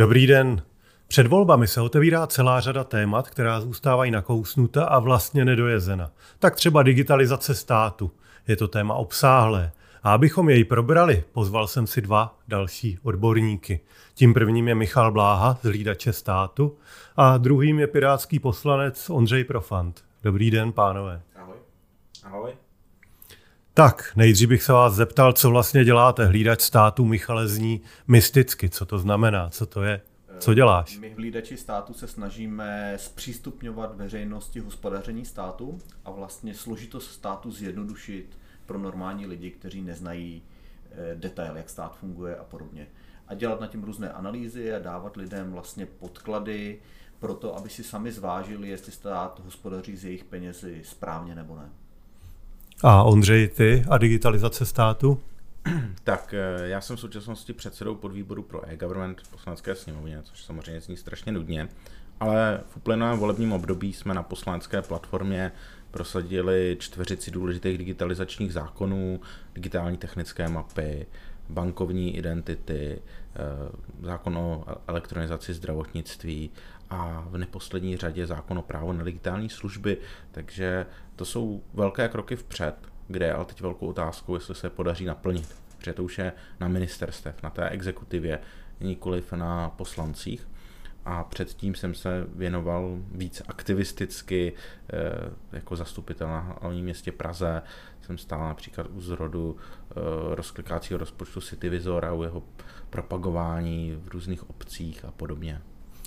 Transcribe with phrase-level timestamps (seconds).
[0.00, 0.62] Dobrý den.
[1.08, 6.10] Před volbami se otevírá celá řada témat, která zůstávají nakousnuta a vlastně nedojezena.
[6.38, 8.10] Tak třeba digitalizace státu.
[8.48, 9.72] Je to téma obsáhlé.
[10.02, 13.80] A abychom jej probrali, pozval jsem si dva další odborníky.
[14.14, 16.76] Tím prvním je Michal Bláha z Lídače státu
[17.16, 20.04] a druhým je pirátský poslanec Ondřej Profant.
[20.22, 21.22] Dobrý den, pánové.
[21.36, 21.56] Ahoj.
[22.24, 22.69] Ahoj.
[23.74, 26.26] Tak, nejdřív bych se vás zeptal, co vlastně děláte.
[26.26, 28.68] Hlídač státu Michale zní mysticky.
[28.68, 29.50] Co to znamená?
[29.50, 30.00] Co to je?
[30.38, 30.98] Co děláš?
[30.98, 38.38] My v hlídači státu se snažíme zpřístupňovat veřejnosti hospodaření státu a vlastně složitost státu zjednodušit
[38.66, 40.42] pro normální lidi, kteří neznají
[40.92, 42.86] eh, detail, jak stát funguje a podobně.
[43.28, 46.78] A dělat na tím různé analýzy a dávat lidem vlastně podklady
[47.18, 51.70] pro to, aby si sami zvážili, jestli stát hospodaří z jejich penězi správně nebo ne.
[52.82, 55.20] A Ondřej, ty a digitalizace státu?
[56.04, 60.80] Tak eh, já jsem v současnosti předsedou podvýboru pro e-government v poslanecké sněmovně, což samozřejmě
[60.80, 61.68] zní strašně nudně,
[62.20, 65.52] ale v uplynulém volebním období jsme na poslanecké platformě
[65.90, 69.20] prosadili čtveřici důležitých digitalizačních zákonů,
[69.54, 71.06] digitální technické mapy,
[71.48, 73.02] bankovní identity,
[73.34, 73.38] eh,
[74.02, 76.50] zákon o elektronizaci zdravotnictví
[76.90, 79.98] a v neposlední řadě zákon o právo na digitální služby,
[80.30, 82.74] takže to jsou velké kroky vpřed,
[83.08, 85.56] kde je ale teď velkou otázkou, jestli se podaří naplnit.
[85.78, 88.38] Protože to už je na ministerstev, na té exekutivě,
[88.80, 90.48] nikoliv na poslancích.
[91.04, 94.52] A předtím jsem se věnoval víc aktivisticky
[94.92, 94.96] eh,
[95.52, 97.62] jako zastupitel na hlavním městě Praze.
[98.02, 99.94] Jsem stál například u zrodu eh,
[100.34, 102.42] rozklikácího rozpočtu Cityvizor a u jeho
[102.90, 105.60] propagování v různých obcích a podobně.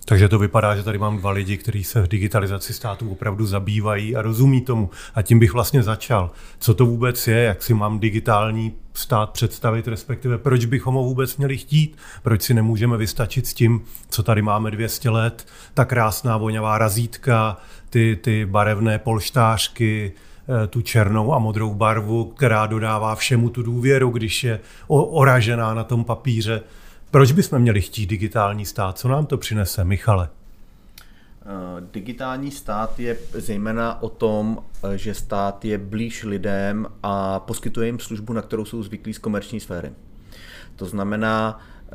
[0.05, 4.15] Takže to vypadá, že tady mám dva lidi, kteří se v digitalizaci státu opravdu zabývají
[4.15, 4.89] a rozumí tomu.
[5.15, 6.31] A tím bych vlastně začal.
[6.59, 11.37] Co to vůbec je, jak si mám digitální stát představit, respektive proč bychom ho vůbec
[11.37, 16.37] měli chtít, proč si nemůžeme vystačit s tím, co tady máme 200 let, ta krásná
[16.37, 17.57] voňavá razítka,
[17.89, 20.13] ty, ty barevné polštářky,
[20.63, 25.83] eh, tu černou a modrou barvu, která dodává všemu tu důvěru, když je oražená na
[25.83, 26.61] tom papíře.
[27.13, 28.97] Proč bychom měli chtít digitální stát?
[28.97, 30.29] Co nám to přinese, Michale?
[31.41, 37.87] Eh, digitální stát je zejména o tom, eh, že stát je blíž lidem a poskytuje
[37.87, 39.91] jim službu, na kterou jsou zvyklí z komerční sféry.
[40.75, 41.91] To znamená, eh,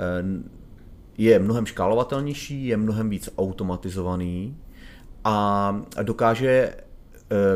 [1.19, 4.57] je mnohem škálovatelnější, je mnohem víc automatizovaný
[5.25, 6.75] a dokáže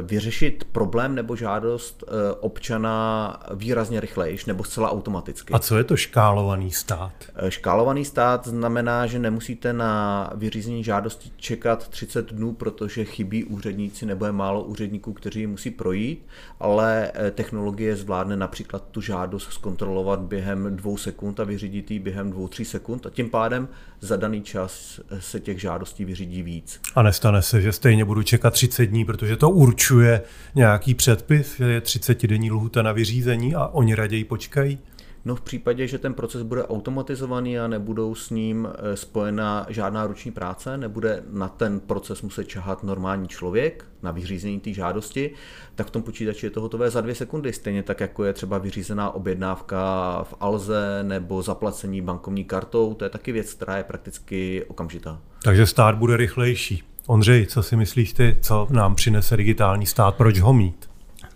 [0.03, 5.55] vyřešit problém nebo žádost eh, občana výrazně rychleji nebo zcela automaticky.
[5.55, 7.13] A co je to škálovaný stát?
[7.37, 14.07] Eh, škálovaný stát znamená, že nemusíte na vyřízení žádosti čekat 30 dnů, protože chybí úředníci
[14.07, 16.27] nebo je málo úředníků, kteří musí projít,
[16.61, 22.49] ale technologie zvládne například tu žádost zkontrolovat během dvou sekund a vyřídit ji během dvou,
[22.49, 23.69] tří sekund a tím pádem
[24.03, 26.81] za daný čas se těch žádostí vyřídí víc.
[26.95, 30.23] A nestane se, že stejně budu čekat 30 dní, protože to určuje
[30.55, 34.79] nějaký předpis, že je 30 denní lhuta na vyřízení a oni raději počkají?
[35.25, 40.07] No v případě, že ten proces bude automatizovaný a nebudou s ním eh, spojena žádná
[40.07, 45.31] ruční práce, nebude na ten proces muset čahat normální člověk na vyřízení té žádosti,
[45.75, 48.59] tak v tom počítači je to hotové za dvě sekundy, stejně tak jako je třeba
[48.59, 49.79] vyřízená objednávka
[50.23, 55.21] v Alze nebo zaplacení bankovní kartou, to je taky věc, která je prakticky okamžitá.
[55.43, 56.83] Takže stát bude rychlejší.
[57.07, 60.92] Ondřej, co si myslíš ty, co nám přinese digitální stát, proč ho mít?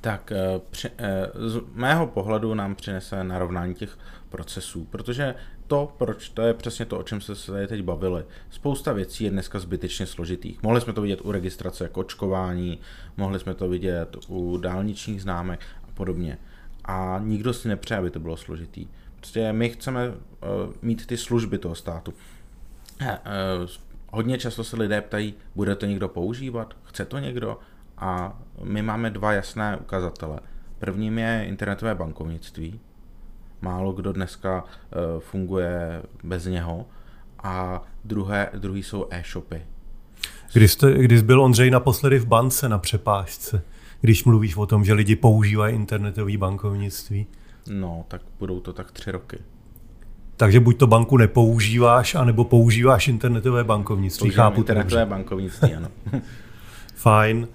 [0.07, 0.61] Tak eh,
[0.99, 5.35] eh, z mého pohledu nám přinese narovnání těch procesů, protože
[5.67, 8.25] to, proč, to je přesně to, o čem se tady teď bavili.
[8.51, 10.63] Spousta věcí je dneska zbytečně složitých.
[10.63, 12.81] Mohli jsme to vidět u registrace jako očkování,
[13.17, 16.39] mohli jsme to vidět u dálničních známek a podobně.
[16.85, 18.87] A nikdo si nepřeje, aby to bylo složitý.
[19.17, 20.17] Prostě my chceme uh,
[20.83, 22.15] mít ty služby toho státu.
[24.11, 27.59] Hodně často se lidé ptají, bude to někdo používat, chce to někdo?
[27.99, 30.41] A my máme dva jasné ukazatele.
[30.79, 32.81] Prvním je internetové bankovnictví.
[33.61, 36.87] Málo kdo dneska uh, funguje bez něho.
[37.43, 39.63] A druhé, druhý jsou e-shopy.
[40.53, 43.63] Když, jste, když byl Ondřej naposledy v bance na přepážce,
[44.01, 47.27] když mluvíš o tom, že lidi používají internetové bankovnictví?
[47.71, 49.39] No, tak budou to tak tři roky.
[50.37, 54.29] Takže buď to banku nepoužíváš, anebo používáš internetové bankovnictví.
[54.29, 55.89] Používám Chápu internetové bankovnictví, ano.
[56.95, 57.49] Fajn.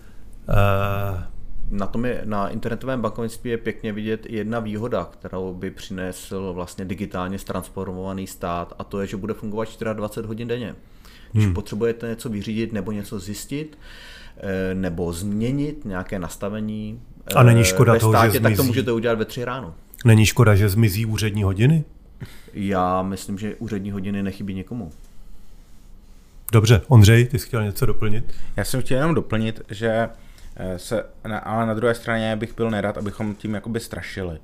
[0.49, 1.23] Uh,
[1.71, 6.85] na, tom je, na internetovém bankovnictví je pěkně vidět jedna výhoda, kterou by přinesl vlastně
[6.85, 10.75] digitálně transformovaný stát a to je, že bude fungovat 24 hodin denně.
[11.31, 11.53] Když hmm.
[11.53, 13.77] potřebujete něco vyřídit nebo něco zjistit,
[14.37, 17.01] eh, nebo změnit nějaké nastavení
[17.35, 19.73] a není škoda ve státě, toho, že tak to můžete udělat ve tři ráno.
[20.05, 21.83] Není škoda, že zmizí úřední hodiny?
[22.53, 24.91] Já myslím, že úřední hodiny nechybí někomu.
[26.51, 28.33] Dobře, Ondřej, ty jsi chtěl něco doplnit?
[28.55, 30.09] Já jsem chtěl jenom doplnit, že eh,
[30.77, 31.05] se,
[31.43, 34.39] ale na druhé straně bych byl nerad, abychom tím jakoby strašili.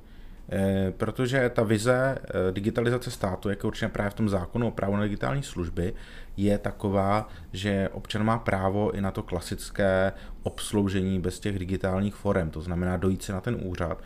[0.52, 4.70] Eh, protože ta vize eh, digitalizace státu, jak je určitě právě v tom zákonu o
[4.70, 5.94] právu na digitální služby,
[6.36, 10.12] je taková, že občan má právo i na to klasické
[10.42, 14.02] obsloužení bez těch digitálních forem, to znamená dojít si na ten úřad,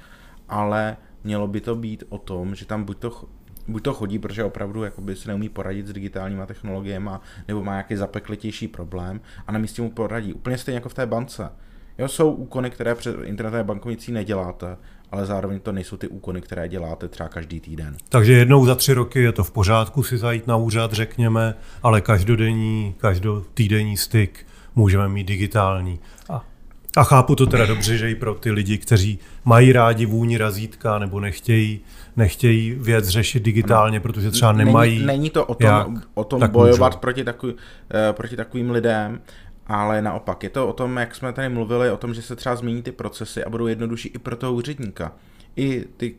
[0.48, 3.24] ale mělo by to být o tom, že tam buď to
[3.68, 7.10] buď to chodí, protože opravdu jakoby si neumí poradit s digitálníma technologiemi,
[7.48, 10.32] nebo má nějaký zapeklitější problém a na místě mu poradí.
[10.32, 11.50] Úplně stejně jako v té bance.
[11.98, 14.76] Jo, jsou úkony, které před internetové bankovnicí neděláte,
[15.10, 17.96] ale zároveň to nejsou ty úkony, které děláte třeba každý týden.
[18.08, 22.00] Takže jednou za tři roky je to v pořádku si zajít na úřad, řekněme, ale
[22.00, 26.00] každodenní, každotýdenní styk můžeme mít digitální.
[26.28, 26.44] A,
[26.96, 30.98] a chápu to teda dobře, že i pro ty lidi, kteří mají rádi vůni razítka
[30.98, 31.80] nebo nechtějí,
[32.16, 34.94] nechtějí věc řešit digitálně, no, protože třeba nemají.
[34.94, 37.58] Není, není to o tom, jak, o tom bojovat proti, takový, uh,
[38.12, 39.20] proti takovým lidem,
[39.72, 42.56] ale naopak je to o tom, jak jsme tady mluvili, o tom, že se třeba
[42.56, 45.12] změní ty procesy a budou jednodušší i pro toho úředníka.
[45.56, 46.14] I ty,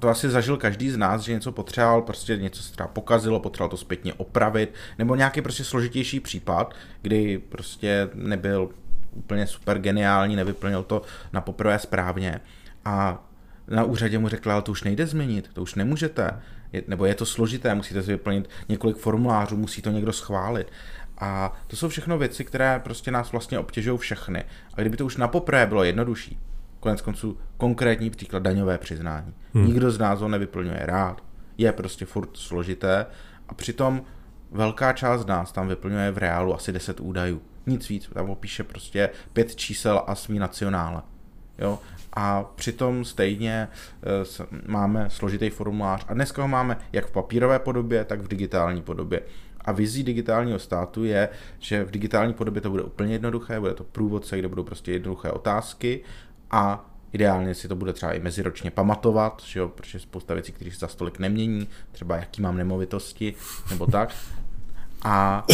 [0.00, 3.70] to asi zažil každý z nás, že něco potřeboval, prostě něco se třeba pokazilo, potřeboval
[3.70, 8.70] to zpětně opravit, nebo nějaký prostě složitější případ, kdy prostě nebyl
[9.12, 11.02] úplně super geniální, nevyplnil to
[11.32, 12.40] na poprvé správně
[12.84, 13.24] a
[13.68, 16.40] na úřadě mu řekla, ale to už nejde změnit, to už nemůžete,
[16.72, 20.66] je, nebo je to složité, musíte si vyplnit několik formulářů, musí to někdo schválit.
[21.20, 24.44] A to jsou všechno věci, které prostě nás vlastně obtěžují všechny.
[24.74, 26.38] A kdyby to už na poprvé bylo jednodušší,
[26.80, 29.34] konec konců konkrétní příklad daňové přiznání.
[29.54, 29.66] Hmm.
[29.66, 31.22] Nikdo z nás ho nevyplňuje rád,
[31.58, 33.06] je prostě furt složité
[33.48, 34.02] a přitom
[34.50, 37.42] velká část z nás tam vyplňuje v reálu asi 10 údajů.
[37.66, 41.02] Nic víc, tam opíše prostě pět čísel a svý nacionále.
[41.58, 41.78] Jo?
[42.12, 43.68] A přitom stejně e,
[44.66, 49.20] máme složitý formulář a dneska ho máme jak v papírové podobě, tak v digitální podobě.
[49.68, 51.28] A vizí digitálního státu je,
[51.58, 55.30] že v digitální podobě to bude úplně jednoduché, bude to průvodce, kde budou prostě jednoduché
[55.30, 56.00] otázky
[56.50, 60.70] a ideálně si to bude třeba i meziročně pamatovat, že jo, protože spousta věcí, které
[60.70, 63.34] se za stolik nemění, třeba jaký mám nemovitosti
[63.70, 64.14] nebo tak.
[65.02, 65.46] A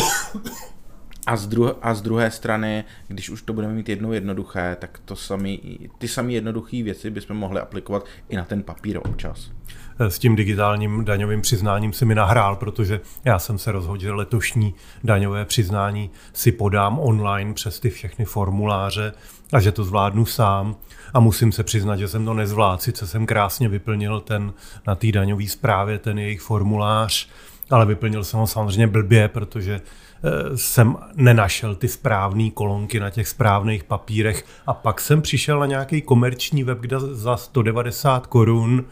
[1.27, 5.01] a z, druh- a z druhé strany, když už to budeme mít jednou jednoduché, tak
[5.05, 9.51] to sami, ty samé jednoduché věci bychom mohli aplikovat i na ten papír občas.
[9.99, 14.75] S tím digitálním daňovým přiznáním si mi nahrál, protože já jsem se rozhodl, že letošní
[15.05, 19.13] daňové přiznání si podám online přes ty všechny formuláře
[19.53, 20.77] a že to zvládnu sám.
[21.15, 22.83] A musím se přiznat, že jsem to nezvládl.
[22.83, 24.53] Sice jsem krásně vyplnil ten
[24.87, 27.29] na té daňové zprávě ten jejich formulář,
[27.71, 29.81] ale vyplnil jsem ho samozřejmě blbě, protože
[30.25, 35.67] Eh, jsem nenašel ty správné kolonky na těch správných papírech a pak jsem přišel na
[35.67, 38.85] nějaký komerční web, kde za 190 korun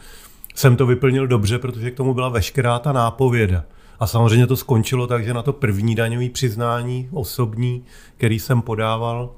[0.55, 3.65] jsem to vyplnil dobře, protože k tomu byla veškerá ta nápověda.
[4.01, 7.85] A samozřejmě to skončilo tak, že na to první daňové přiznání osobní,
[8.17, 9.31] který jsem podával,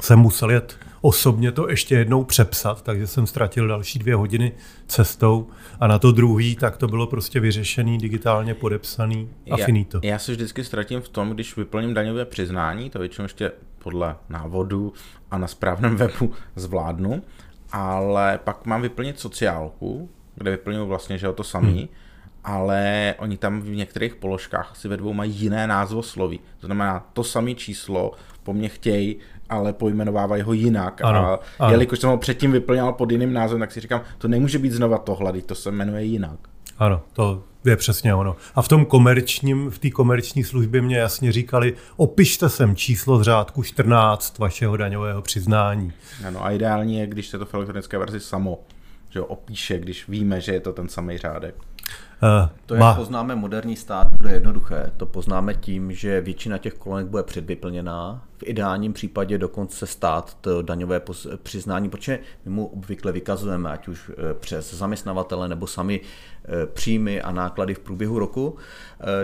[0.00, 4.52] jsem musel jet osobně to ještě jednou přepsat, takže jsem ztratil další dvě hodiny
[4.86, 5.46] cestou
[5.80, 10.00] a na to druhý, tak to bylo prostě vyřešený, digitálně podepsaný a já, finito.
[10.02, 14.92] Já se vždycky ztratím v tom, když vyplním daňové přiznání, to většinou ještě podle návodu
[15.30, 17.22] a na správném webu zvládnu,
[17.72, 21.88] ale pak mám vyplnit sociálku, kde vyplňuji vlastně, že o to samý, hmm
[22.44, 26.40] ale oni tam v některých položkách si ve dvou mají jiné názvosloví.
[26.60, 28.12] To znamená, to samé číslo
[28.42, 29.16] po mně chtějí,
[29.48, 31.00] ale pojmenovávají ho jinak.
[31.04, 31.70] Ano, a ano.
[31.70, 34.98] jelikož jsem ho předtím vyplňal pod jiným názvem, tak si říkám, to nemůže být znova
[34.98, 36.38] tohle, to se jmenuje jinak.
[36.78, 38.36] Ano, to je přesně ono.
[38.54, 43.22] A v tom komerčním, v té komerční službě mě jasně říkali, opište sem číslo z
[43.22, 45.92] řádku 14 vašeho daňového přiznání.
[46.26, 48.58] Ano, a ideální je, když se to v elektronické verzi samo
[49.14, 51.54] že jo, opíše, když víme, že je to ten samý řádek.
[52.22, 52.94] Uh, to, jak má...
[52.94, 54.92] poznáme moderní stát, bude jednoduché.
[54.96, 58.24] To poznáme tím, že většina těch kolonek bude předvyplněná.
[58.38, 61.02] V ideálním případě dokonce stát to daňové
[61.42, 67.22] přiznání, protože my mu obvykle vykazujeme, ať už eh, přes zaměstnavatele nebo sami eh, příjmy
[67.22, 68.56] a náklady v průběhu roku.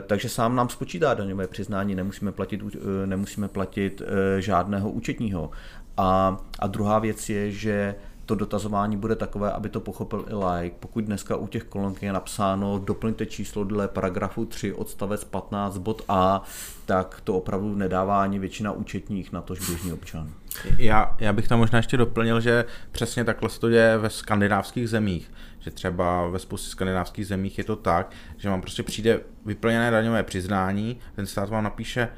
[0.06, 2.60] Takže sám nám spočítá daňové přiznání, nemusíme platit,
[3.06, 4.02] nemusíme platit
[4.38, 5.50] žádného účetního.
[5.96, 7.94] A, a druhá věc je, že
[8.30, 10.76] to dotazování bude takové, aby to pochopil i like.
[10.80, 16.02] Pokud dneska u těch kolonek je napsáno doplňte číslo dle paragrafu 3 odstavec 15 bod
[16.08, 16.42] A,
[16.86, 20.30] tak to opravdu nedává ani většina účetních na tož běžný občan.
[20.78, 24.88] Já, já bych tam možná ještě doplnil, že přesně takhle se to děje ve skandinávských
[24.88, 25.32] zemích.
[25.58, 30.22] Že třeba ve spoustě skandinávských zemích je to tak, že vám prostě přijde vyplněné daňové
[30.22, 32.08] přiznání, ten stát vám napíše,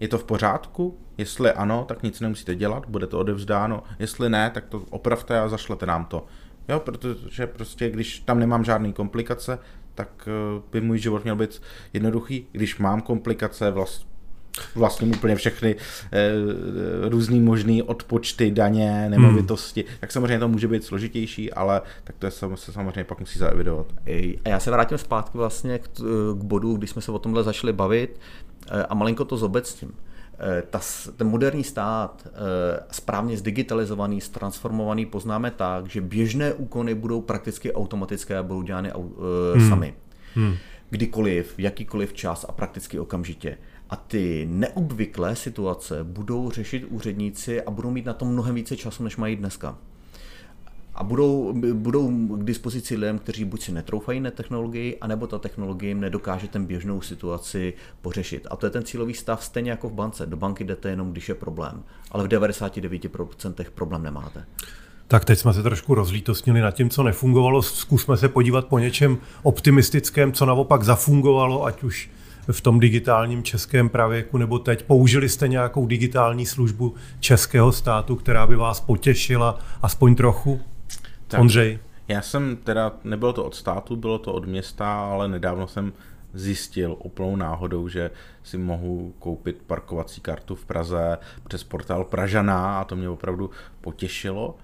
[0.00, 0.98] je to v pořádku?
[1.18, 3.82] Jestli ano, tak nic nemusíte dělat, bude to odevzdáno.
[3.98, 6.26] Jestli ne, tak to opravte a zašlete nám to.
[6.68, 9.58] Jo, protože prostě, když tam nemám žádné komplikace,
[9.94, 11.62] tak eh, by můj život měl být
[11.92, 12.46] jednoduchý.
[12.52, 14.08] Když mám komplikace, vlast,
[14.74, 15.76] vlastním úplně všechny
[16.12, 16.30] e,
[17.08, 19.96] různý možný odpočty, daně, nemovitosti, hmm.
[20.00, 23.86] tak samozřejmě to může být složitější, ale tak to je, se samozřejmě pak musí zaevidovat.
[24.44, 25.88] A já se vrátím zpátky vlastně k,
[26.34, 28.20] k bodu, když jsme se o tomhle začali bavit
[28.70, 29.92] e, a malinko to zobecním.
[30.58, 30.80] E, ta,
[31.16, 32.28] ten moderní stát,
[32.90, 38.92] správně zdigitalizovaný, transformovaný, poznáme tak, že běžné úkony budou prakticky automatické a budou dělány
[39.54, 39.68] hmm.
[39.68, 39.94] sami.
[40.34, 40.54] Hmm.
[40.90, 43.58] Kdykoliv, v jakýkoliv čas a prakticky okamžitě.
[43.90, 49.04] A ty neobvyklé situace budou řešit úředníci a budou mít na to mnohem více času,
[49.04, 49.78] než mají dneska.
[50.94, 55.90] A budou, budou k dispozici lidem, kteří buď si netroufají na technologii, anebo ta technologie
[55.90, 58.46] jim nedokáže ten běžnou situaci pořešit.
[58.50, 60.26] A to je ten cílový stav stejně jako v bance.
[60.26, 61.82] Do banky jdete jenom, když je problém.
[62.10, 64.44] Ale v 99% problém nemáte.
[65.08, 67.62] Tak teď jsme se trošku rozlítostnili nad tím, co nefungovalo.
[67.62, 72.10] Zkusme se podívat po něčem optimistickém, co naopak zafungovalo, ať už
[72.52, 78.46] v tom digitálním českém pravěku, nebo teď použili jste nějakou digitální službu českého státu, která
[78.46, 80.60] by vás potěšila aspoň trochu?
[81.26, 81.78] Tak, Ondřej?
[82.08, 85.92] Já jsem teda, nebylo to od státu, bylo to od města, ale nedávno jsem
[86.34, 88.10] zjistil úplnou náhodou, že
[88.42, 93.50] si mohu koupit parkovací kartu v Praze přes portál Pražaná a to mě opravdu
[93.80, 94.54] potěšilo.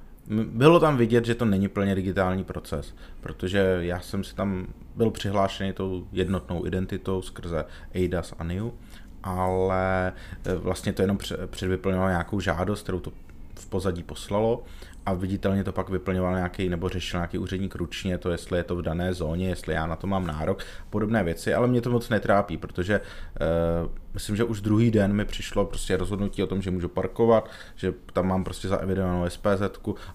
[0.45, 4.66] Bylo tam vidět, že to není plně digitální proces, protože já jsem si tam
[4.97, 7.64] byl přihlášený tou jednotnou identitou skrze
[8.04, 8.75] ADAS a NIU,
[9.23, 10.12] ale
[10.45, 13.12] e, vlastně to jenom předvyplňovalo nějakou žádost, kterou to
[13.54, 14.62] v pozadí poslalo
[15.07, 18.76] a viditelně to pak vyplňoval nějaký nebo řešil nějaký úředník ručně, to jestli je to
[18.76, 22.09] v dané zóně, jestli já na to mám nárok, podobné věci, ale mě to moc
[22.09, 26.71] netrápí, protože uh, myslím, že už druhý den mi přišlo prostě rozhodnutí o tom, že
[26.71, 29.62] můžu parkovat, že tam mám prostě zaevidovanou SPZ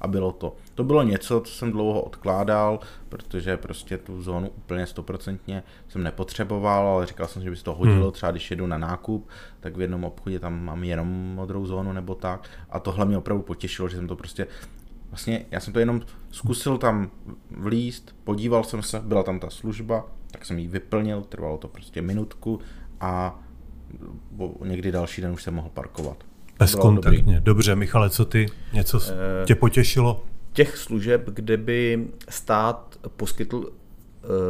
[0.02, 0.56] a bylo to.
[0.76, 2.80] To bylo něco, co jsem dlouho odkládal,
[3.10, 7.74] protože prostě tu zónu úplně stoprocentně jsem nepotřeboval, ale říkal jsem, že by se to
[7.74, 8.12] hodilo, hmm.
[8.12, 9.30] třeba když jedu na nákup,
[9.60, 12.50] tak v jednom obchodě tam mám jenom modrou zónu nebo tak.
[12.70, 14.48] A tohle mě opravdu potěšilo, že jsem to prostě
[15.10, 16.02] Vlastně já jsem to jenom
[16.32, 17.12] zkusil tam
[17.52, 22.02] vlíst, podíval jsem se, byla tam ta služba, tak jsem ji vyplnil, trvalo to prostě
[22.02, 22.60] minutku
[23.00, 23.40] a
[24.64, 26.18] někdy další den už jsem mohl parkovat.
[26.60, 27.42] Bezkontaktně.
[27.42, 28.46] Dobře, Michale, co ty?
[28.74, 30.24] Něco e, tě potěšilo?
[30.54, 33.64] Těch služeb, kde by stát poskytl uh,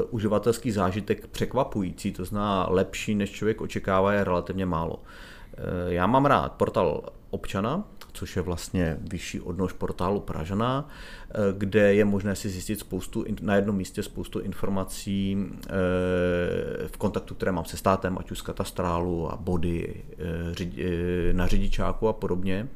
[0.09, 4.95] uživatelský zážitek překvapující, to zná lepší, než člověk očekává, je relativně málo.
[4.95, 5.03] Uh,
[5.87, 10.89] já mám rád portál občana, což je vlastně vyšší odnož portálu Pražana,
[11.29, 15.69] eh, kde je možné si zjistit spoustu, na jednom místě spoustu informací eh,
[16.87, 22.07] v kontaktu, které mám se státem, ať už z katastrálu a body eh, na řidičáku
[22.07, 22.67] a podobně.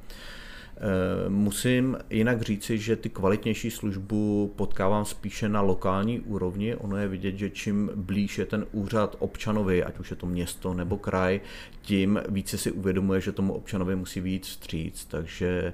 [0.77, 6.75] Eh, musím jinak říci, že ty kvalitnější službu potkávám spíše na lokální úrovni.
[6.75, 10.73] Ono je vidět, že čím blíž je ten úřad občanovi, ať už je to město
[10.73, 11.41] nebo kraj,
[11.81, 15.05] tím více si uvědomuje, že tomu občanovi musí víc vstříc.
[15.05, 15.73] Takže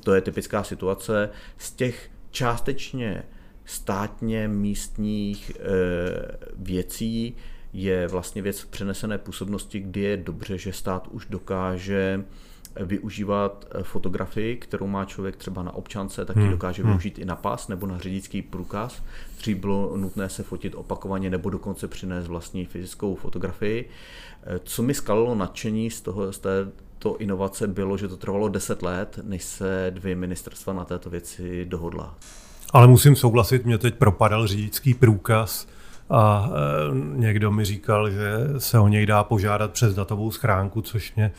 [0.00, 1.30] to je typická situace.
[1.58, 3.22] Z těch částečně
[3.64, 5.62] státně místních eh,
[6.56, 7.36] věcí
[7.72, 12.24] je vlastně věc přenesené působnosti, kdy je dobře, že stát už dokáže
[12.80, 16.50] využívat eh, fotografii, kterou má člověk třeba na občance, tak ji hmm.
[16.50, 16.92] dokáže hmm.
[16.92, 19.02] využít i na pas nebo na řidičský průkaz.
[19.38, 23.88] Dřív bylo nutné se fotit opakovaně nebo dokonce přinést vlastní fyzickou fotografii.
[24.42, 28.82] Eh, co mi skalilo nadšení z, toho, z této inovace bylo, že to trvalo 10
[28.82, 32.14] let, než se dvě ministerstva na této věci dohodla.
[32.72, 35.66] Ale musím souhlasit, mě teď propadal řidičský průkaz
[36.10, 41.14] a e, někdo mi říkal, že se o něj dá požádat přes datovou schránku, což
[41.14, 41.32] mě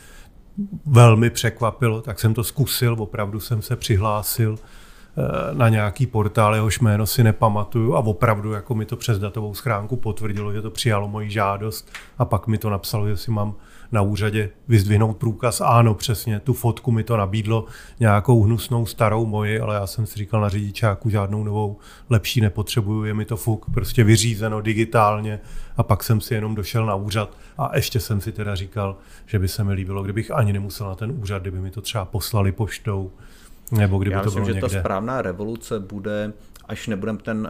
[0.86, 6.80] velmi překvapilo, tak jsem to zkusil, opravdu jsem se přihlásil eh, na nějaký portál, jehož
[6.80, 11.08] jméno si nepamatuju a opravdu jako mi to přes datovou schránku potvrdilo, že to přijalo
[11.08, 13.56] moji žádost a pak mi to napsalo, že si mám
[13.94, 15.62] na úřadě vyzdvihnout průkaz.
[15.62, 17.66] Ano, přesně, tu fotku mi to nabídlo
[18.00, 21.78] nějakou hnusnou starou moji, ale já jsem si říkal na řidičáku žádnou novou
[22.10, 25.40] lepší nepotřebuju, je mi to fuk, prostě vyřízeno digitálně
[25.78, 29.40] a pak jsem si jenom došel na úřad a ještě jsem si teda říkal, že
[29.40, 32.52] by se mi líbilo, kdybych ani nemusel na ten úřad, kdyby mi to třeba poslali
[32.52, 33.12] poštou,
[33.72, 34.70] nebo kdyby Já to myslím, bylo že někde.
[34.70, 36.34] ta správná revoluce bude
[36.74, 37.50] až nebudeme ten,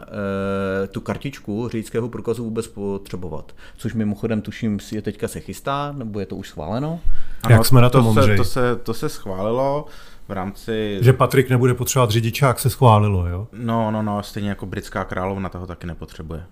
[0.84, 3.52] e, tu kartičku řidičského průkazu vůbec potřebovat.
[3.76, 7.00] Což mimochodem tuším, je teďka se chystá, nebo je to už schváleno?
[7.42, 9.86] Ano, Jak jsme na tom, to se, to, se, to se schválilo
[10.28, 10.98] v rámci...
[11.00, 13.48] Že Patrik nebude potřebovat řidičák, se schválilo, jo?
[13.52, 16.44] No, no, no, stejně jako britská královna toho taky nepotřebuje.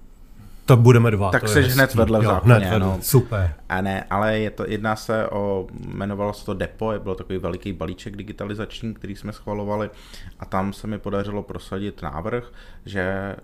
[0.65, 1.31] Tak budeme dva.
[1.31, 2.79] Tak jsi hned vedle v zákoně, hned vedle.
[2.79, 2.99] No.
[3.01, 3.55] Super.
[3.69, 7.73] A ne, ale je to, jedná se o, jmenovalo se to Depo, bylo takový veliký
[7.73, 9.91] balíček digitalizační, který jsme schvalovali
[10.39, 12.53] a tam se mi podařilo prosadit návrh,
[12.85, 13.37] že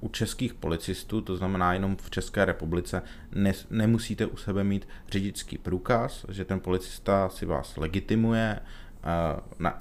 [0.00, 3.02] u českých policistů, to znamená jenom v České republice,
[3.34, 8.60] ne, nemusíte u sebe mít řidičský průkaz, že ten policista si vás legitimuje,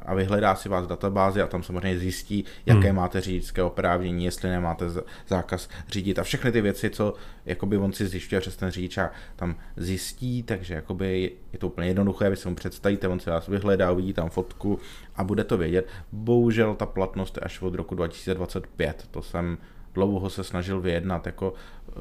[0.06, 2.96] a vyhledá si vás databázi a tam samozřejmě zjistí, jaké hmm.
[2.96, 4.86] máte řidičské oprávnění, jestli nemáte
[5.28, 7.14] zákaz řídit a všechny ty věci, co
[7.46, 8.98] jakoby on si zjišťuje přes ten řidič
[9.36, 13.48] tam zjistí, takže jakoby je to úplně jednoduché, vy si mu představíte, on si vás
[13.48, 14.80] vyhledá, uvidí tam fotku
[15.16, 15.88] a bude to vědět.
[16.12, 19.58] Bohužel ta platnost je až od roku 2025, to jsem
[19.94, 21.54] dlouho se snažil vyjednat jako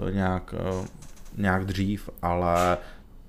[0.09, 0.89] eh, nějak, eh,
[1.37, 2.79] nějak dřív, ale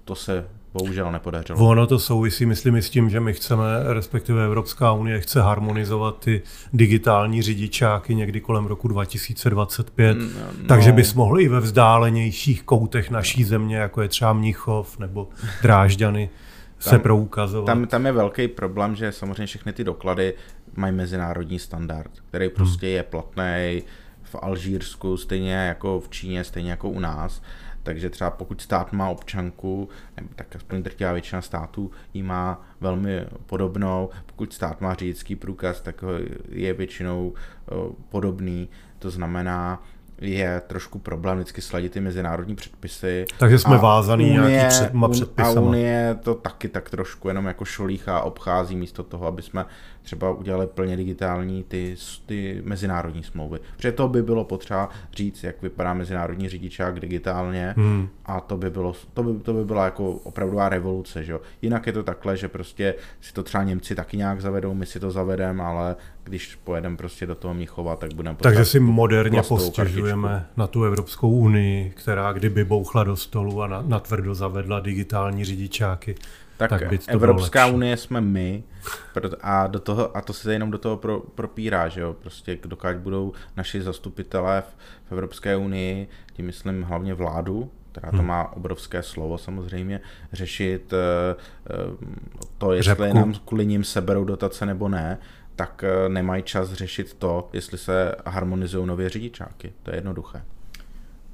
[0.06, 1.70] to se bohužel nepodařilo.
[1.70, 6.42] Ono to souvisí, myslím, s tím, že my chceme, respektive Evropská unie chce harmonizovat ty
[6.74, 10.68] digitální řidičáky někdy kolem roku 2025, mm, no.
[10.68, 15.30] takže bys mohl i ve vzdálenějších koutech naší země, jako je třeba Mnichov nebo
[15.62, 16.30] Drážďany,
[16.80, 17.66] se tam, proukazovat.
[17.66, 20.34] Tam, tam je velký problém, že samozřejmě všechny ty doklady
[20.76, 22.96] mají mezinárodní standard, který prostě hmm.
[22.96, 23.84] je platný
[24.24, 27.42] v Alžírsku, stejně jako v Číně, stejně jako u nás.
[27.84, 29.90] Takže třeba pokud stát má občanku,
[30.36, 34.10] tak aspoň drtivá většina států ji má velmi podobnou.
[34.26, 36.04] Pokud stát má řidičský průkaz, tak
[36.50, 37.34] je většinou
[38.10, 38.70] podobný.
[39.00, 39.84] To znamená,
[40.22, 43.26] je trošku problém vždycky sladit ty mezinárodní předpisy.
[43.38, 45.62] Takže jsme a vázaný unie, nějaký předma předpisama.
[45.62, 49.66] A Unie to taky tak trošku jenom jako šolíchá obchází místo toho, aby jsme
[50.04, 53.60] třeba udělali plně digitální ty, ty mezinárodní smlouvy.
[53.76, 58.10] Protože to by bylo potřeba říct, jak vypadá mezinárodní řidičák digitálně hmm.
[58.26, 61.24] a to by, bylo, to, by, to by byla jako opravdová revoluce.
[61.24, 61.34] Že?
[61.62, 65.00] Jinak je to takhle, že prostě si to třeba Němci taky nějak zavedou, my si
[65.00, 70.46] to zavedeme, ale když pojedeme prostě do toho Mnichova, tak budeme Takže si moderně postěžujeme
[70.58, 76.16] na tu Evropskou unii, která kdyby bouchla do stolu a na, natvrdo zavedla digitální řidičáky.
[76.58, 78.64] Tak, tak to Evropská unie jsme my
[79.42, 82.96] a, do toho, a to se jenom do toho pro, propírá, že jo, prostě dokud
[82.96, 84.76] budou naši zastupitelé v,
[85.10, 88.28] v Evropské unii, tím myslím hlavně vládu, která to hmm.
[88.28, 90.02] má obrovské slovo samozřejmě,
[90.34, 92.00] řešit uh,
[92.58, 93.18] to, jestli Řepku.
[93.18, 95.18] nám kvůli ním seberou dotace nebo ne,
[95.56, 99.74] tak eh, nemají čas řešit to, jestli se harmonizují nově řidičáky.
[99.84, 100.44] To je jednoduché.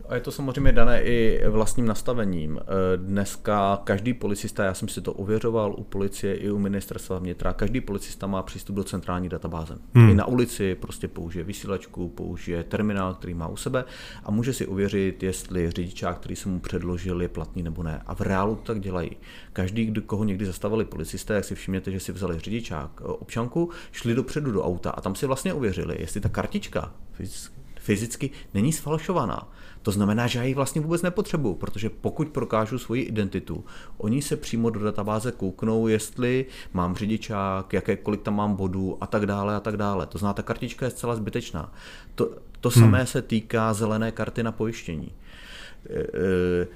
[0.09, 2.59] A je to samozřejmě dané i vlastním nastavením.
[2.61, 7.53] Eh, dneska každý policista, já jsem si to ověřoval u policie i u ministerstva vnitra,
[7.53, 9.77] každý policista má přístup do centrální databáze.
[9.93, 10.09] Hmm.
[10.09, 13.85] I na ulici prostě použije vysílačku, použije terminál, který má u sebe
[14.23, 18.01] a může si ověřit, jestli řidičák, který se mu předložil, je platný nebo ne.
[18.05, 19.11] A v reálu to tak dělají.
[19.53, 24.15] Každý, koho někdy zastavili policisté, jak si všimněte, že si vzali řidičák, eh, občanku, šli
[24.15, 26.93] dopředu do auta a tam si vlastně ověřili, jestli ta kartička
[27.79, 29.47] fyzicky není sfalšovaná.
[29.89, 33.65] To znamená, že já ji vlastně vůbec nepotřebuju, protože pokud prokážu svoji identitu,
[33.97, 39.08] oni se přímo do databáze kouknou, jestli mám řidičák, jaké, kolik tam mám bodů a
[39.08, 40.06] tak dále a tak dále.
[40.06, 41.73] To znamená, ta kartička je zcela zbytečná.
[42.15, 43.08] To, to samé hmm.
[43.08, 45.12] se týká zelené karty na pojištění.
[45.89, 46.67] E, e,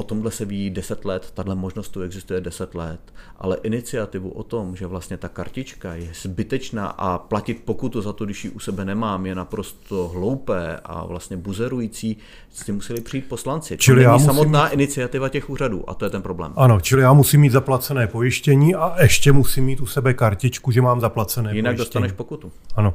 [0.00, 3.00] O tomhle se ví 10 let, tahle možnost tu existuje 10 let,
[3.38, 8.24] ale iniciativu o tom, že vlastně ta kartička je zbytečná a platit pokutu za to,
[8.24, 12.16] když ji u sebe nemám, je naprosto hloupé a vlastně buzerující,
[12.50, 13.76] s tím museli přijít poslanci.
[13.78, 14.72] Čili to není samotná mít...
[14.72, 16.52] iniciativa těch úřadů a to je ten problém.
[16.56, 20.82] Ano, čili já musím mít zaplacené pojištění a ještě musím mít u sebe kartičku, že
[20.82, 21.84] mám zaplacené Jinak pojištění.
[21.84, 22.52] dostaneš pokutu.
[22.74, 22.94] Ano.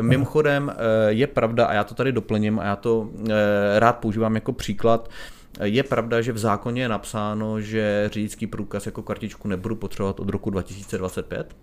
[0.00, 3.32] Mimochodem eh, je pravda, a já to tady doplním, a já to eh,
[3.78, 5.08] rád používám jako příklad,
[5.60, 10.28] je pravda, že v zákoně je napsáno, že řidičský průkaz jako kartičku nebudu potřebovat od
[10.28, 11.56] roku 2025.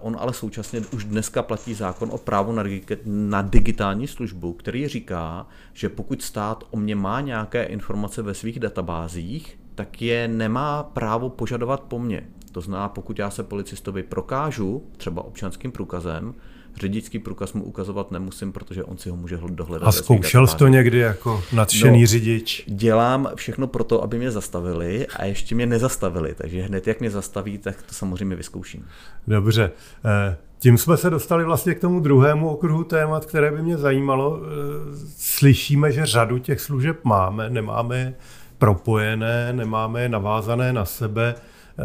[0.00, 2.64] On ale současně už dneska platí zákon o právu na,
[3.04, 8.60] na digitální službu, který říká, že pokud stát o mě má nějaké informace ve svých
[8.60, 12.26] databázích, tak je nemá právo požadovat po mně.
[12.52, 16.34] To znamená, pokud já se policistovi prokážu, třeba občanským průkazem,
[16.76, 19.86] řidičský průkaz mu ukazovat nemusím, protože on si ho může dohledat.
[19.86, 22.64] A zkoušel jsi to někdy jako nadšený no, řidič?
[22.66, 27.10] Dělám všechno pro to, aby mě zastavili a ještě mě nezastavili, takže hned jak mě
[27.10, 28.86] zastaví, tak to samozřejmě vyzkouším.
[29.26, 29.70] Dobře.
[30.04, 34.40] Eh, tím jsme se dostali vlastně k tomu druhému okruhu témat, které by mě zajímalo.
[34.42, 34.48] Eh,
[35.16, 38.14] slyšíme, že řadu těch služeb máme, nemáme
[38.58, 41.34] propojené, nemáme navázané na sebe.
[41.78, 41.84] Eh,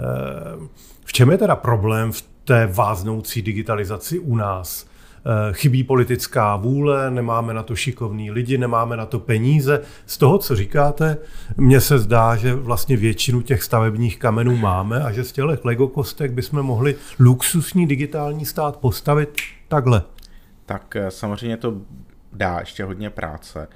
[1.05, 4.85] v čem je teda problém v té váznoucí digitalizaci u nás.
[5.25, 9.81] Eh, chybí politická vůle, nemáme na to šikovní lidi, nemáme na to peníze.
[10.05, 11.17] Z toho, co říkáte,
[11.57, 15.87] mně se zdá, že vlastně většinu těch stavebních kamenů máme a že z těch Lego
[15.87, 19.29] kostek bychom mohli luxusní digitální stát postavit
[19.67, 20.03] takhle.
[20.65, 21.73] Tak eh, samozřejmě to
[22.33, 23.67] dá ještě hodně práce.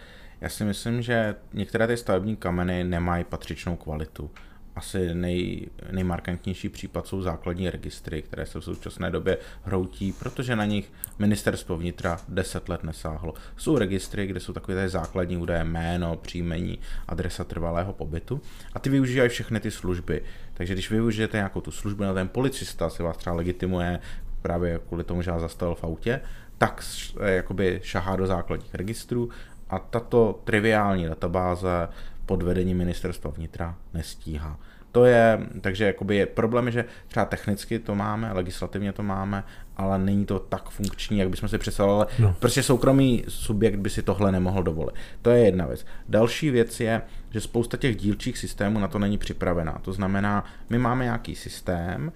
[0.41, 4.29] Já si myslím, že některé ty stavební kameny nemají patřičnou kvalitu
[4.75, 10.65] asi nej, nejmarkantnější případ jsou základní registry, které se v současné době hroutí, protože na
[10.65, 13.33] nich ministerstvo vnitra 10 let nesáhlo.
[13.57, 18.41] Jsou registry, kde jsou takové základní údaje, jméno, příjmení, adresa trvalého pobytu
[18.73, 20.23] a ty využívají všechny ty služby.
[20.53, 23.99] Takže když využijete nějakou tu službu, na ten policista si vás třeba legitimuje
[24.41, 26.21] právě kvůli tomu, že vás zastavil v autě,
[26.57, 26.83] tak
[27.25, 29.29] jakoby šahá do základních registrů
[29.69, 31.87] a tato triviální databáze
[32.25, 34.59] pod vedením ministerstva vnitra nestíhá.
[34.91, 39.43] To je, takže jakoby je problém, že třeba technicky to máme, legislativně to máme,
[39.77, 42.05] ale není to tak funkční, jak bychom si představovali.
[42.19, 42.35] No.
[42.39, 44.95] Prostě soukromý subjekt by si tohle nemohl dovolit.
[45.21, 45.85] To je jedna věc.
[46.09, 49.79] Další věc je, že spousta těch dílčích systémů na to není připravená.
[49.81, 52.11] To znamená, my máme nějaký systém,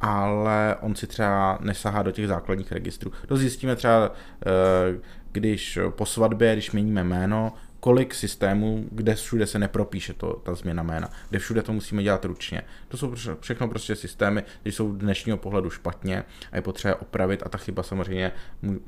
[0.00, 3.12] ale on si třeba nesahá do těch základních registrů.
[3.28, 4.12] To zjistíme třeba,
[4.46, 5.00] eh,
[5.32, 10.82] když po svatbě, když měníme jméno, kolik systémů, kde všude se nepropíše to, ta změna
[10.82, 12.62] jména, kde všude to musíme dělat ručně.
[12.88, 17.48] To jsou všechno prostě systémy, které jsou dnešního pohledu špatně a je potřeba opravit a
[17.48, 18.32] ta chyba samozřejmě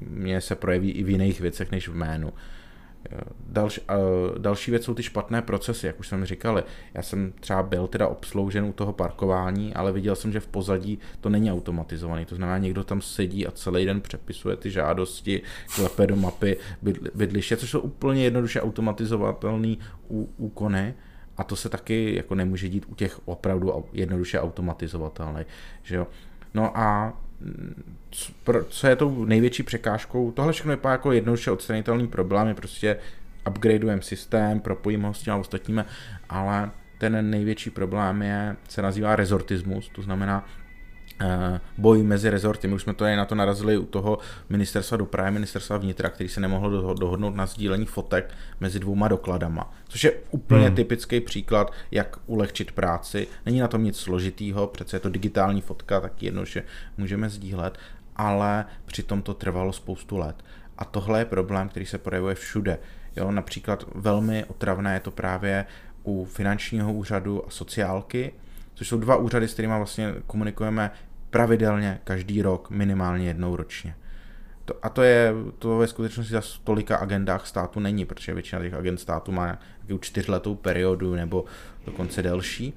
[0.00, 2.33] mě se projeví i v jiných věcech než v jménu.
[3.46, 3.80] Další,
[4.38, 6.62] další věc jsou ty špatné procesy, jak už jsem říkal.
[6.94, 10.98] Já jsem třeba byl teda obsloužen u toho parkování, ale viděl jsem, že v pozadí
[11.20, 12.24] to není automatizovaný.
[12.24, 15.42] To znamená, někdo tam sedí a celý den přepisuje ty žádosti,
[15.74, 16.56] klepe do mapy
[17.14, 19.76] bydliště, což jsou úplně jednoduše automatizovatelné
[20.36, 20.94] úkony.
[21.36, 25.46] A to se taky jako nemůže dít u těch opravdu jednoduše automatizovatelných.
[25.82, 26.06] Že jo?
[26.54, 27.18] No a
[28.68, 32.96] co je tou největší překážkou, tohle všechno vypadá jako jednoduše odstranitelný problém, je prostě
[33.48, 35.85] upgradeujeme systém, propojíme ho s těma ostatními,
[36.28, 40.48] ale ten největší problém je, se nazývá rezortismus, to znamená
[41.78, 42.68] boj mezi rezorty.
[42.68, 46.40] My už jsme to na to narazili u toho ministerstva dopravy, ministerstva vnitra, který se
[46.40, 49.72] nemohlo dohodnout na sdílení fotek mezi dvouma dokladama.
[49.88, 50.76] Což je úplně hmm.
[50.76, 53.26] typický příklad, jak ulehčit práci.
[53.46, 56.62] Není na tom nic složitýho, přece je to digitální fotka, tak jedno, že
[56.98, 57.78] můžeme sdílet,
[58.16, 60.37] ale přitom to trvalo spoustu let.
[60.78, 62.78] A tohle je problém, který se projevuje všude.
[63.16, 65.66] Jo, například velmi otravné je to právě
[66.04, 68.32] u finančního úřadu a sociálky,
[68.74, 70.90] což jsou dva úřady, s kterými vlastně komunikujeme
[71.32, 73.94] pravidelně každý rok, minimálně jednou ročně.
[74.64, 78.74] To, a to je, to ve skutečnosti za tolika agendách státu není, protože většina těch
[78.74, 81.44] agent státu má nějakou čtyřletou periodu nebo
[81.86, 82.74] dokonce delší.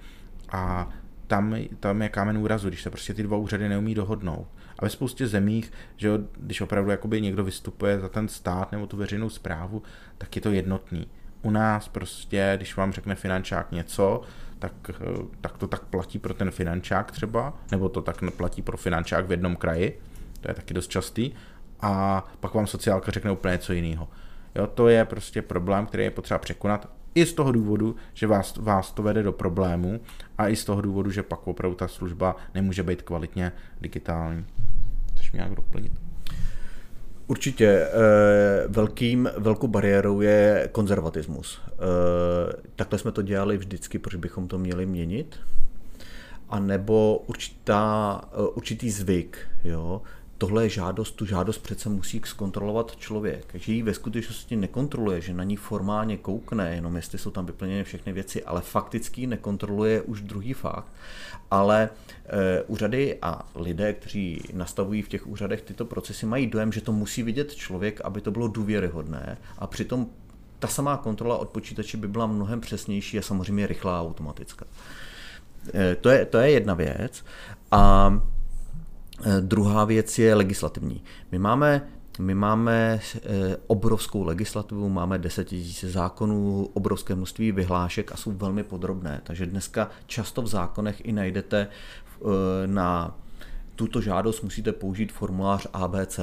[0.49, 0.89] A
[1.27, 4.47] tam, tam je kámen úrazu, když se prostě ty dva úřady neumí dohodnout.
[4.79, 8.87] A ve spoustě zemích, že jo, když opravdu jakoby někdo vystupuje za ten stát nebo
[8.87, 9.83] tu veřejnou zprávu,
[10.17, 11.07] tak je to jednotný.
[11.45, 14.21] U nás prostě, když vám řekne finančák něco,
[14.59, 14.95] tak, eh,
[15.41, 19.31] tak to tak platí pro ten finančák třeba, nebo to tak platí pro finančák v
[19.31, 20.01] jednom kraji,
[20.41, 21.31] to je taky dost častý,
[21.81, 24.07] a pak vám sociálka řekne úplně něco jiného.
[24.55, 28.57] Jo, to je prostě problém, který je potřeba překonat i z toho důvodu, že vás,
[28.57, 29.99] vás to vede do problému
[30.37, 34.45] a i z toho důvodu, že pak opravdu ta služba nemůže být kvalitně digitální.
[35.13, 36.14] Chceš mi nějak doplnit?
[37.27, 37.91] Určitě eh,
[38.67, 41.61] velkým, velkou bariérou je konzervatismus.
[41.67, 45.39] Eh, takhle jsme to dělali vždycky, proč bychom to měli měnit?
[46.49, 49.37] A nebo určitá, eh, určitý zvyk.
[49.63, 50.01] Jo?
[50.37, 53.51] Tohle je žádost, tu žádost přece musí zkontrolovat člověk.
[53.53, 57.83] Že ji ve skutečnosti nekontroluje, že na ní formálně koukne, jenom jestli jsou tam vyplněny
[57.83, 60.87] všechny věci, ale fakticky nekontroluje už druhý fakt.
[61.51, 61.89] Ale
[62.25, 66.91] e, úřady a lidé, kteří nastavují v těch úřadech tyto procesy, mají dojem, že to
[66.91, 70.07] musí vidět člověk, aby to bylo důvěryhodné a přitom
[70.59, 74.65] ta samá kontrola od počítače by byla mnohem přesnější a samozřejmě rychlá a automatická.
[75.73, 77.23] E, to, je, to je jedna věc.
[77.71, 78.11] A
[79.39, 81.03] druhá věc je legislativní.
[81.31, 81.87] My máme
[82.19, 88.63] my máme eh, obrovskou legislativu, máme 10 000 zákonů, obrovské množství vyhlášek a jsou velmi
[88.63, 89.21] podrobné.
[89.23, 92.27] Takže dneska často v zákonech i najdete eh,
[92.67, 93.17] na
[93.75, 96.19] tuto žádost musíte použít formulář ABC.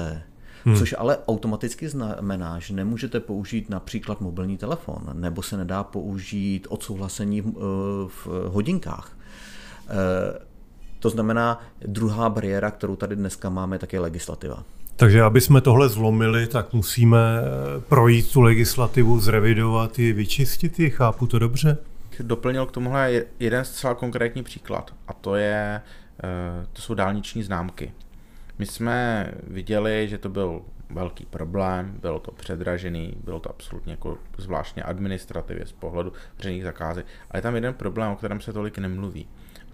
[0.65, 0.77] Hmm.
[0.77, 7.41] Což ale automaticky znamená, že nemůžete použít například mobilní telefon, nebo se nedá použít odsouhlasení
[8.07, 9.17] v hodinkách.
[11.03, 14.65] To znamená, druhá bariéra, kterou tady dneska máme, tak je legislativa.
[14.97, 20.91] Takže aby jsme tohle zlomili, tak musíme eh, projít tu legislativu, zrevidovat ji, vyčistit ji,
[20.91, 21.79] chápu to dobře?
[22.21, 25.81] Doplnil k tomuhle jeden zcela konkrétní příklad a to je,
[26.25, 27.93] eh, to jsou dálniční známky.
[28.59, 34.19] My jsme viděli, že to byl velký problém, bylo to předražený, bylo to absolutně jako
[34.39, 38.79] zvláštně administrativě z pohledu veřejných zakázek, ale je tam jeden problém, o kterém se tolik
[38.79, 39.27] nemluví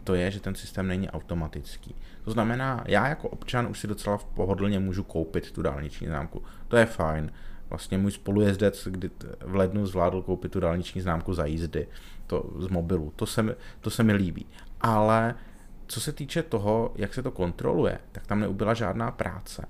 [0.09, 1.95] to je, že ten systém není automatický.
[2.25, 6.43] To znamená, já jako občan už si docela v pohodlně můžu koupit tu dálniční známku.
[6.69, 7.33] To je fajn.
[7.69, 11.87] Vlastně můj spolujezdec kdy v lednu zvládl koupit tu dálniční známku za jízdy
[12.27, 13.13] to z mobilu.
[13.17, 14.47] To se, to se mi líbí.
[14.81, 15.35] Ale
[15.87, 19.67] co se týče toho, jak se to kontroluje, tak tam neubyla žádná práce.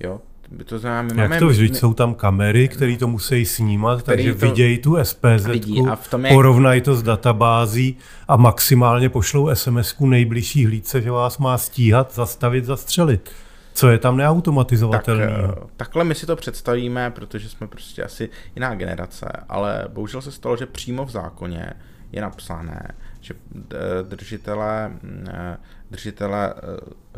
[0.00, 0.20] Jo?
[0.64, 4.02] To znamená, my Jak máme, to vždyť my, jsou tam kamery, které to musí snímat,
[4.02, 6.32] takže to vidějí tu SPZ, vidí a v tom je...
[6.32, 7.96] porovnají to s databází
[8.28, 13.30] a maximálně pošlou SMS-ku nejbližší hlídce, že vás má stíhat, zastavit, zastřelit.
[13.74, 15.26] Co je tam neautomatizovatelné?
[15.26, 20.22] Tak, eh, takhle my si to představíme, protože jsme prostě asi jiná generace, ale bohužel
[20.22, 21.72] se stalo, že přímo v zákoně
[22.12, 24.92] je napsané, že eh, držitele,
[25.28, 25.56] eh,
[25.90, 26.54] držitele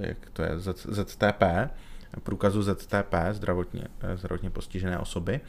[0.00, 0.50] jak to je,
[0.90, 1.42] ZTP,
[2.22, 5.40] průkazu ZTP, zdravotně, zdravotně postižené osoby,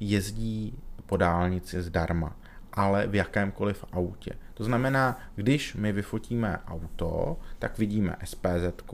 [0.00, 2.36] jezdí po dálnici zdarma,
[2.72, 4.30] ale v jakémkoliv autě.
[4.54, 8.92] To znamená, když my vyfotíme auto, tak vidíme SPZ,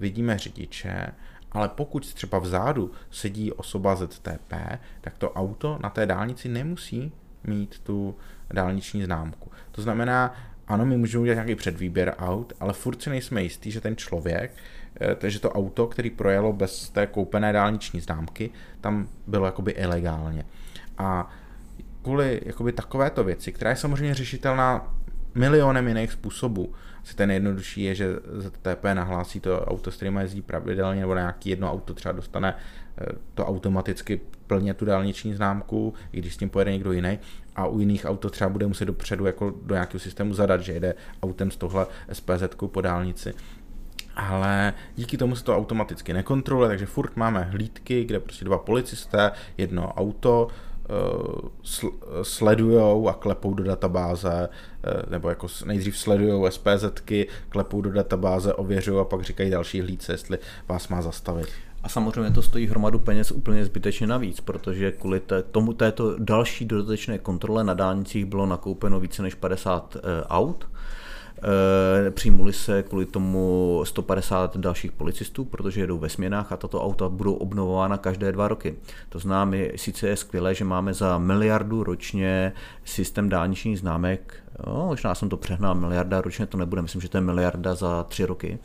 [0.00, 1.12] vidíme řidiče,
[1.52, 4.52] ale pokud třeba vzadu sedí osoba ZTP,
[5.00, 7.12] tak to auto na té dálnici nemusí
[7.44, 8.16] mít tu
[8.52, 9.50] dálniční známku.
[9.70, 10.34] To znamená,
[10.66, 14.50] ano, my můžeme udělat nějaký předvýběr aut, ale furt si nejsme jistí, že ten člověk,
[14.50, 14.60] eh,
[15.26, 20.44] že to auto, který projelo bez té koupené dálniční známky, tam bylo jakoby ilegálně.
[20.98, 21.30] A
[22.02, 24.94] kvůli jakoby takovéto věci, která je samozřejmě řešitelná
[25.34, 26.74] milionem jiných způsobů.
[27.02, 31.50] Asi ten nejjednodušší je, že ZTP nahlásí to auto, s kterým jezdí pravidelně, nebo nějaký
[31.50, 32.54] jedno auto třeba dostane
[32.98, 37.18] eh, to automaticky plně tu dálniční známku, i když s tím pojede někdo jiný.
[37.56, 40.94] A u jiných auto třeba bude muset dopředu jako do nějakého systému zadat, že jede
[41.22, 43.34] autem s tohle SPZ po dálnici.
[44.28, 49.30] Ale díky tomu se to automaticky nekontroluje, takže furt máme hlídky, kde prostě dva policisté,
[49.58, 50.48] jedno auto,
[50.90, 54.48] Eh, sledujou a klepou do databáze,
[54.84, 60.12] eh, nebo jako nejdřív sledují SPZky, klepou do databáze, ověřují a pak říkají další hlídce,
[60.12, 61.48] jestli vás má zastavit.
[61.82, 66.64] A samozřejmě to stojí hromadu peněz úplně zbytečně navíc, protože kvůli té, tomu této další
[66.64, 70.68] dodatečné kontrole na dálnicích bylo nakoupeno více než 50 eh, aut,
[72.10, 77.34] přijmuli se kvůli tomu 150 dalších policistů, protože jedou ve směnách a tato auta budou
[77.34, 78.74] obnovována každé dva roky.
[79.08, 82.52] To znamená, sice je skvělé, že máme za miliardu ročně
[82.84, 84.34] systém dálničních známek,
[84.66, 88.02] no, možná jsem to přehnal, miliarda ročně to nebude, myslím, že to je miliarda za
[88.04, 88.58] tři roky,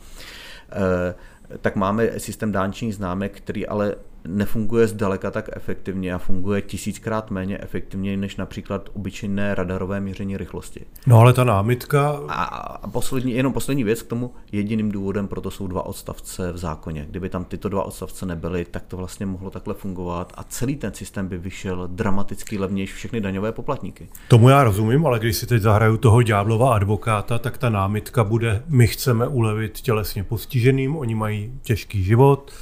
[0.72, 1.14] eh,
[1.60, 3.94] tak máme systém dálničních známek, který ale
[4.26, 10.84] nefunguje zdaleka tak efektivně a funguje tisíckrát méně efektivně než například obyčejné radarové měření rychlosti.
[11.06, 12.20] No ale ta námitka...
[12.28, 17.06] A, poslední, jenom poslední věc k tomu, jediným důvodem proto jsou dva odstavce v zákoně.
[17.10, 20.94] Kdyby tam tyto dva odstavce nebyly, tak to vlastně mohlo takhle fungovat a celý ten
[20.94, 24.08] systém by vyšel dramaticky levnější všechny daňové poplatníky.
[24.28, 28.62] Tomu já rozumím, ale když si teď zahraju toho ďáblova advokáta, tak ta námitka bude,
[28.68, 32.52] my chceme ulevit tělesně postiženým, oni mají těžký život,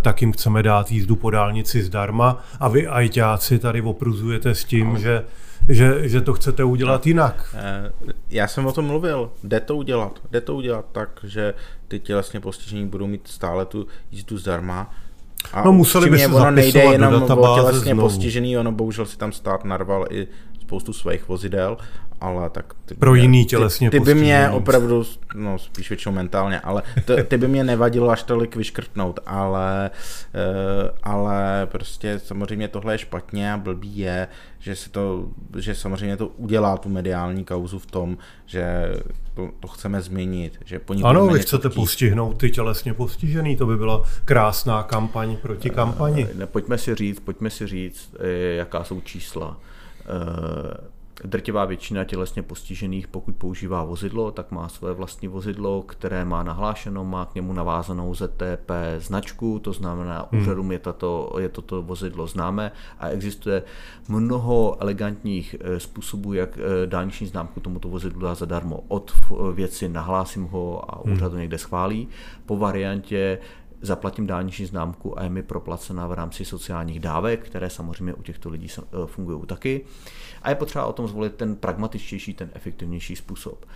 [0.00, 4.98] tak jim chceme dát jízdu po dálnici zdarma a vy ajťáci tady opruzujete s tím,
[4.98, 5.24] že,
[5.68, 7.54] že, že to chcete udělat jinak.
[7.54, 7.92] Eh,
[8.30, 11.54] já jsem o tom mluvil, jde to udělat, jde to udělat tak, že
[11.88, 14.90] ty tělesně postižení budou mít stále tu jízdu zdarma,
[15.52, 18.08] a no museli by se ono nejde jenom o tělesně znovu.
[18.08, 20.26] postižený, ono bohužel si tam stát narval i
[20.60, 21.76] spoustu svých vozidel
[22.20, 22.74] ale tak...
[22.84, 26.82] Ty Pro mě, jiný tělesně Ty, ty by mě opravdu, no spíš většinou mentálně, ale
[27.04, 29.90] ty, ty by mě nevadilo až tolik vyškrtnout, ale,
[30.34, 36.16] uh, ale prostě samozřejmě tohle je špatně a blbý je, že si to, že samozřejmě
[36.16, 38.92] to udělá tu mediální kauzu v tom, že
[39.34, 40.58] to, to chceme změnit.
[40.64, 41.74] Že po ano, vy chcete chtít.
[41.74, 46.28] postihnout ty tělesně postižený, to by byla krásná kampaň proti kampani.
[46.34, 49.56] Ne, pojďme si říct, pojďme si říct, eh, jaká jsou čísla.
[51.24, 57.04] Drtivá většina tělesně postižených, pokud používá vozidlo, tak má své vlastní vozidlo, které má nahlášeno,
[57.04, 60.42] má k němu navázanou ZTP značku, to znamená, hmm.
[60.42, 63.62] úřadům je, tato, je toto vozidlo známé a existuje
[64.08, 68.84] mnoho elegantních eh, způsobů, jak eh, dálniční známku tomuto vozidlu dá zadarmo.
[68.88, 69.12] Od
[69.54, 71.14] věci nahlásím ho a hmm.
[71.14, 72.08] úřad to někde schválí,
[72.46, 73.38] po variantě
[73.86, 78.48] zaplatím dálniční známku a je mi proplacená v rámci sociálních dávek, které samozřejmě u těchto
[78.48, 79.84] lidí eh, fungují taky.
[80.42, 83.66] A je potřeba o tom zvolit ten pragmatičtější, ten efektivnější způsob.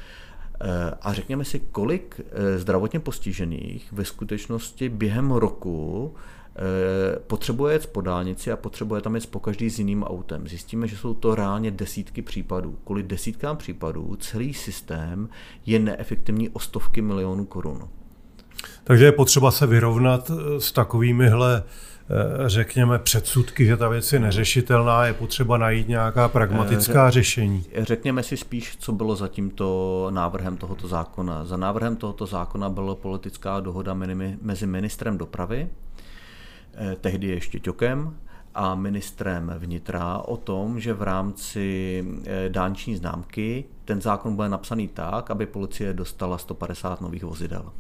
[0.61, 6.15] Eh, a řekněme si, kolik eh, zdravotně postižených ve skutečnosti během roku
[7.27, 10.49] potřebuje jet po dálnici a potřebuje tam jet po každý s jiným autem.
[10.49, 12.79] Zjistíme, že jsou to reálně desítky případů.
[12.85, 15.29] Kvůli desítkám případů celý systém
[15.67, 17.89] je neefektivní o stovky milionů korun.
[18.91, 24.19] Takže je potřeba se vyrovnat eh, s takovýmihle eh, řekněme, předsudky, že ta věc je
[24.19, 27.65] neřešitelná, je potřeba najít nějaká pragmatická eh, řešení.
[27.77, 31.45] Řekněme si spíš, co bylo za tímto návrhem tohoto zákona.
[31.45, 33.95] Za návrhem tohoto zákona byla politická dohoda
[34.43, 35.69] mezi ministrem dopravy,
[37.01, 38.17] tehdy ještě Ťokem,
[38.55, 42.05] a ministrem vnitra o tom, že v rámci
[42.49, 47.73] dálniční známky ten zákon bude napsaný tak, aby policie dostala 150 nových vozidel.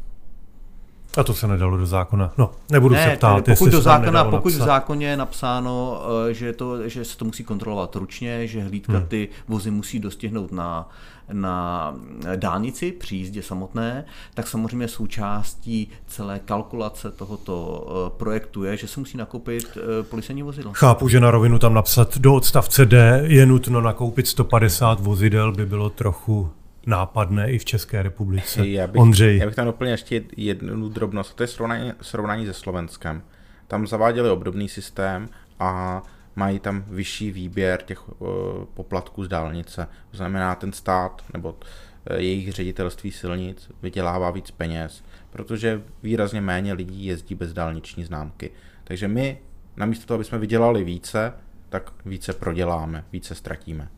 [1.17, 2.33] A to se nedalo do zákona.
[2.39, 6.53] No, nebudu ne, se ptát, pokud, do zákona, pokud v zákoně je napsáno, eh, že,
[6.53, 9.07] to, že se to musí kontrolovat ručně, že hlídka hmm.
[9.07, 10.89] ty vozy musí dostihnout na,
[11.33, 11.95] na
[12.37, 19.01] dálnici při jízdě samotné, tak samozřejmě součástí celé kalkulace tohoto eh, projektu je, že se
[19.01, 20.73] musí nakoupit eh, policejní vozidlo.
[20.75, 25.67] Chápu, že na rovinu tam napsat do odstavce D je nutno nakoupit 150 vozidel, by
[25.67, 26.51] bylo trochu
[26.87, 28.69] nápadné i v České republice.
[28.69, 29.39] Já bych, Ondřej.
[29.39, 33.23] Já bych tam doplnil ještě jednu drobnost, to je srovnání, srovnání se Slovenskem.
[33.67, 36.03] Tam zaváděli obdobný systém a
[36.37, 38.29] mají tam vyšší výběr těch uh,
[38.75, 39.89] poplatků z dálnice.
[40.11, 46.73] To znamená, ten stát nebo uh, jejich ředitelství silnic vydělává víc peněz, protože výrazně méně
[46.73, 48.51] lidí jezdí bez dálniční známky.
[48.85, 49.39] Takže my,
[49.77, 51.33] namísto toho, aby jsme vydělali více,
[51.69, 53.89] tak více proděláme, více ztratíme.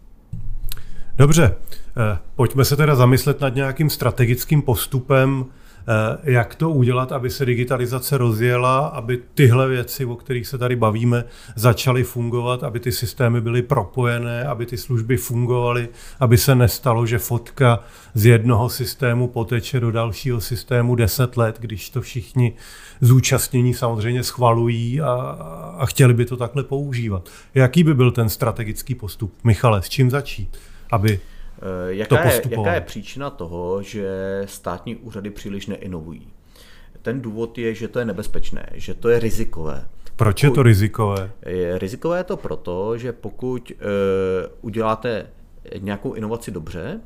[1.18, 1.54] Dobře,
[1.96, 7.46] eh, pojďme se teda zamyslet nad nějakým strategickým postupem, eh, jak to udělat, aby se
[7.46, 11.24] digitalizace rozjela, aby tyhle věci, o kterých se tady bavíme,
[11.56, 15.88] začaly fungovat, aby ty systémy byly propojené, aby ty služby fungovaly,
[16.20, 17.80] aby se nestalo, že fotka
[18.14, 22.52] z jednoho systému poteče do dalšího systému 10 let, když to všichni
[23.00, 25.12] zúčastnění samozřejmě schvalují a,
[25.78, 27.28] a chtěli by to takhle používat.
[27.54, 29.34] Jaký by byl ten strategický postup?
[29.44, 30.58] Michale, s čím začít?
[30.92, 34.06] Aby eh, jaká to je, jaká je příčina toho, že
[34.44, 36.28] státní úřady příliš neinovují?
[37.02, 39.84] Ten důvod je, že to je nebezpečné, že to je rizikové.
[40.16, 41.30] Proč je to rizikové?
[41.46, 43.86] Je rizikové je to proto, že pokud uh,
[44.60, 45.26] uděláte
[45.78, 47.00] nějakou inovaci dobře,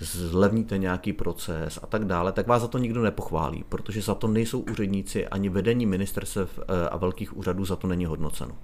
[0.00, 4.28] zlevníte nějaký proces a tak dále, tak vás za to nikdo nepochválí, protože za to
[4.28, 8.54] nejsou úředníci ani vedení ministerstev eh, a velkých úřadů za to není hodnoceno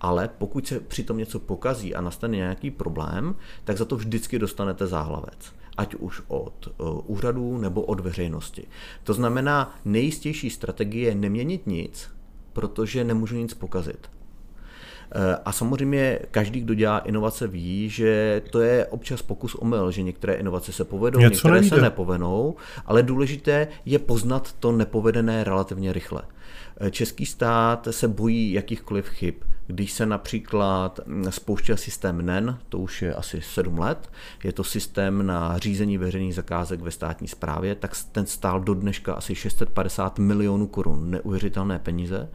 [0.00, 3.34] ale pokud se přitom něco pokazí a nastane nějaký problém,
[3.64, 8.66] tak za to vždycky dostanete záhlavec ať už od uh, úřadů nebo od veřejnosti.
[9.04, 12.10] To znamená, nejistější strategie je neměnit nic,
[12.52, 14.10] protože nemůžu nic pokazit.
[15.12, 20.02] Eh, a samozřejmě každý, kdo dělá inovace, ví, že to je občas pokus omyl, že
[20.02, 21.76] některé inovace se povedou, Něco některé nejde.
[21.76, 22.56] se nepovenou,
[22.86, 26.22] ale důležité je poznat to nepovedené relativně rychle.
[26.80, 29.34] Eh, český stát se bojí jakýchkoliv chyb.
[29.66, 34.10] Když se například hm, spouštěl systém NEN, to už je asi 7 let,
[34.44, 39.14] je to systém na řízení veřejných zakázek ve státní správě, tak ten stál do dneška
[39.14, 42.28] asi 650 milionů korun, neuvěřitelné peníze.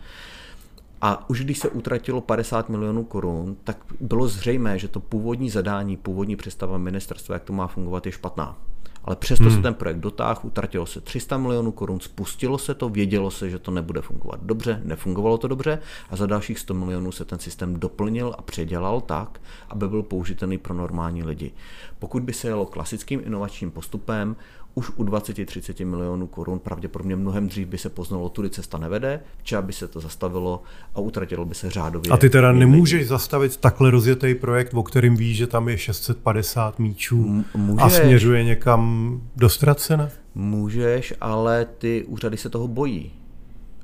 [1.01, 5.97] A už když se utratilo 50 milionů korun, tak bylo zřejmé, že to původní zadání,
[5.97, 8.57] původní představa ministerstva, jak to má fungovat, je špatná.
[9.05, 9.55] Ale přesto hmm.
[9.55, 13.59] se ten projekt dotáhl, utratilo se 300 milionů korun, spustilo se to, vědělo se, že
[13.59, 17.79] to nebude fungovat dobře, nefungovalo to dobře a za dalších 100 milionů se ten systém
[17.79, 21.51] doplnil a předělal tak, aby byl použitelný pro normální lidi.
[21.99, 24.35] Pokud by se jelo klasickým inovačním postupem,
[24.75, 29.61] už u 20-30 milionů korun pravděpodobně mnohem dřív by se poznalo, tudy cesta nevede, včera
[29.61, 30.63] by se to zastavilo
[30.95, 32.11] a utratilo by se řádově.
[32.11, 33.09] A ty teda nemůžeš lidí.
[33.09, 38.43] zastavit takhle rozjetý projekt, o kterým víš, že tam je 650 míčů můžeš, a směřuje
[38.43, 38.92] někam
[39.35, 40.09] do ztracena?
[40.35, 43.11] Můžeš, ale ty úřady se toho bojí.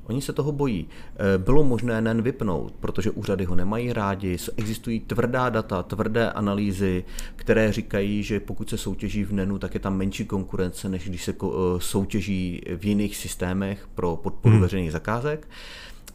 [0.09, 0.87] Oni se toho bojí.
[1.15, 7.03] Eh, bylo možné NEN vypnout, protože úřady ho nemají rádi, existují tvrdá data, tvrdé analýzy,
[7.35, 11.23] které říkají, že pokud se soutěží v NENu, tak je tam menší konkurence, než když
[11.23, 14.61] se eh, soutěží v jiných systémech pro podporu hmm.
[14.61, 15.47] veřejných zakázek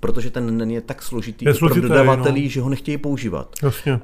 [0.01, 2.49] protože ten NEN je tak složitý je pro dodavatelí, no.
[2.49, 3.55] že ho nechtějí používat.
[3.63, 3.93] Jasně.
[3.93, 4.01] Uh,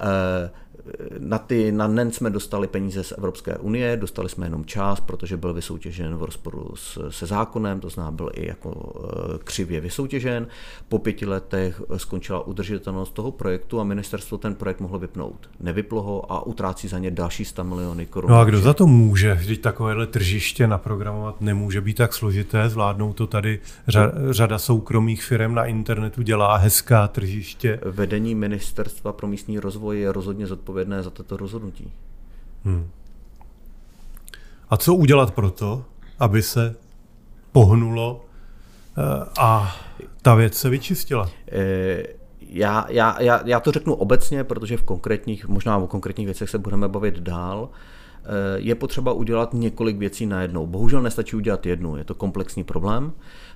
[1.19, 5.37] na, ty, na NEN jsme dostali peníze z Evropské unie, dostali jsme jenom část, protože
[5.37, 8.93] byl vysoutěžen v rozporu s, se zákonem, to znamená byl i jako
[9.35, 10.47] e, křivě vysoutěžen.
[10.89, 15.51] Po pěti letech skončila udržitelnost toho projektu a ministerstvo ten projekt mohlo vypnout.
[15.61, 18.31] Nevyplo ho a utrácí za ně další 100 miliony korun.
[18.31, 19.35] No a kdo za to může?
[19.35, 23.61] Vždyť takovéhle tržiště naprogramovat nemůže být tak složité, zvládnou to tady
[24.31, 27.81] řada soukromých firm na internetu dělá hezká tržiště.
[27.85, 31.93] Vedení ministerstva pro místní rozvoj je rozhodně zodpovědné zodpovědné za toto rozhodnutí.
[32.65, 32.89] Hmm.
[34.71, 35.85] A co udělat pro to,
[36.19, 36.77] aby se
[37.53, 38.25] pohnulo
[38.99, 39.77] eh, a
[40.23, 41.31] ta věc se vyčistila?
[41.53, 42.03] Eh,
[42.41, 46.59] já, já, já, já to řeknu obecně, protože v konkrétních, možná o konkrétních věcech se
[46.59, 47.69] budeme bavit dál.
[47.69, 48.27] Eh,
[48.57, 50.67] je potřeba udělat několik věcí najednou.
[50.67, 53.13] Bohužel nestačí udělat jednu, je to komplexní problém.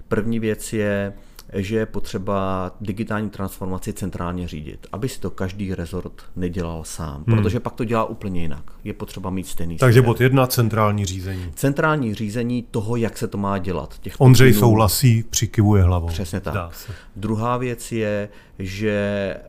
[0.09, 1.13] První věc je
[1.53, 7.37] že je potřeba digitální transformaci centrálně řídit, aby si to každý rezort nedělal sám, hmm.
[7.37, 8.73] protože pak to dělá úplně jinak.
[8.85, 10.05] Je potřeba mít stejný Takže systém.
[10.05, 11.53] bod jedna, centrální řízení.
[11.55, 13.99] Centrální řízení toho, jak se to má dělat.
[14.01, 16.07] Těch Ondřej pokynů, souhlasí, přikivuje hlavou.
[16.07, 16.89] Přesně tak.
[17.17, 18.29] Druhá věc je,
[18.59, 19.41] že e,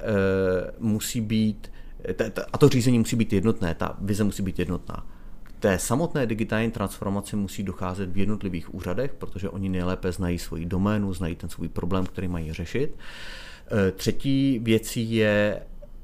[0.79, 1.71] musí být,
[2.53, 5.05] a to řízení musí být jednotné, ta vize musí být jednotná
[5.65, 11.13] té samotné digitální transformaci musí docházet v jednotlivých úřadech, protože oni nejlépe znají svoji doménu,
[11.13, 12.95] znají ten svůj problém, který mají řešit.
[13.87, 15.59] E, třetí věcí je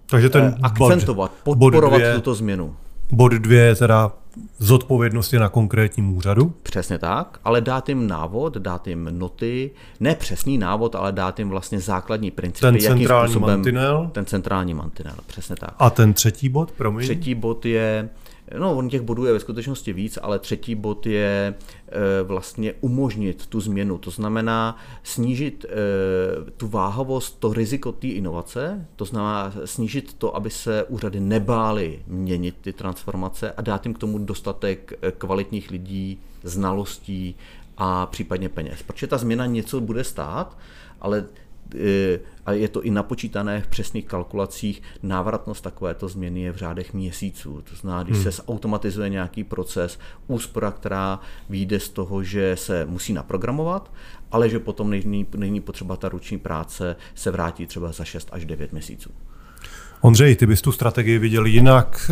[0.06, 2.76] Takže ten e, akcentovat, bod, podporovat bod dvě, tuto změnu.
[3.12, 4.12] Bod dvě je teda
[4.58, 6.54] zodpovědnosti na konkrétním úřadu?
[6.64, 11.50] Přesně tak, ale dát jim návod, dát jim noty, ne přesný návod, ale dát jim
[11.50, 12.62] vlastně základní principy.
[12.62, 14.10] Ten centrální mantinel?
[14.12, 15.74] Ten centrální mantinel, přesně tak.
[15.80, 17.06] A ten třetí bod, promiň?
[17.06, 18.10] Třetí bod je
[18.58, 21.54] No, on těch bodů je ve skutečnosti víc, ale třetí bod je
[21.88, 23.98] e, vlastně umožnit tu změnu.
[23.98, 25.72] To znamená snížit e,
[26.52, 32.56] tu váhavost, to riziko té inovace, to znamená snížit to, aby se úřady nebály měnit
[32.62, 37.36] ty transformace a dát jim k tomu dostatek e, kvalitních lidí, znalostí
[37.78, 38.84] a případně peněz.
[38.84, 40.58] Protože ta změna něco bude stát,
[41.02, 41.26] ale
[42.46, 47.62] a je to i napočítané v přesných kalkulacích, návratnost takovéto změny je v řádech měsíců.
[47.70, 48.32] To znamená, když hmm.
[48.32, 51.20] se automatizuje nějaký proces, úspora, která
[51.50, 53.92] vyjde z toho, že se musí naprogramovat,
[54.32, 58.46] ale že potom není, není potřeba ta ruční práce se vrátí třeba za 6 až
[58.46, 59.12] 9 měsíců.
[60.02, 62.12] Ondřej, ty bys tu strategii viděl jinak,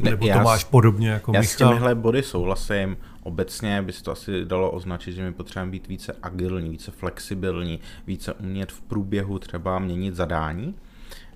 [0.00, 1.52] e, nebo ne, to máš podobně jako já Michal?
[1.52, 2.96] Já s těmihle body souhlasím.
[3.22, 7.80] Obecně by se to asi dalo označit, že my potřebujeme být více agilní, více flexibilní,
[8.06, 10.74] více umět v průběhu třeba měnit zadání.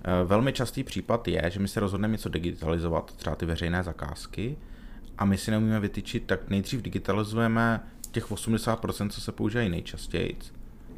[0.03, 4.57] Eh, velmi častý případ je, že my se rozhodneme něco digitalizovat, třeba ty veřejné zakázky,
[5.17, 10.37] a my si neumíme vytyčit, tak nejdřív digitalizujeme těch 80%, co se používají nejčastěji.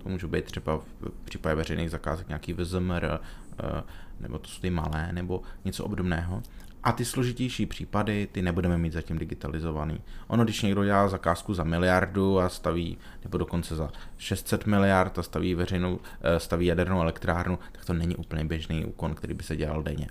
[0.04, 0.86] To může být třeba v
[1.26, 3.84] případě veřejných zakázek nějaký VZMR, eh,
[4.20, 6.44] nebo to jsou ty malé, nebo něco obdobného.
[6.84, 10.02] A ty složitější případy, ty nebudeme mít zatím digitalizovaný.
[10.28, 15.24] Ono, když někdo dělá zakázku za miliardu a staví, nebo dokonce za 600 miliard a
[15.24, 19.56] staví veřejnou, eh, staví jadernou elektrárnu, tak to není úplně běžný úkon, který by se
[19.56, 20.08] dělal denně.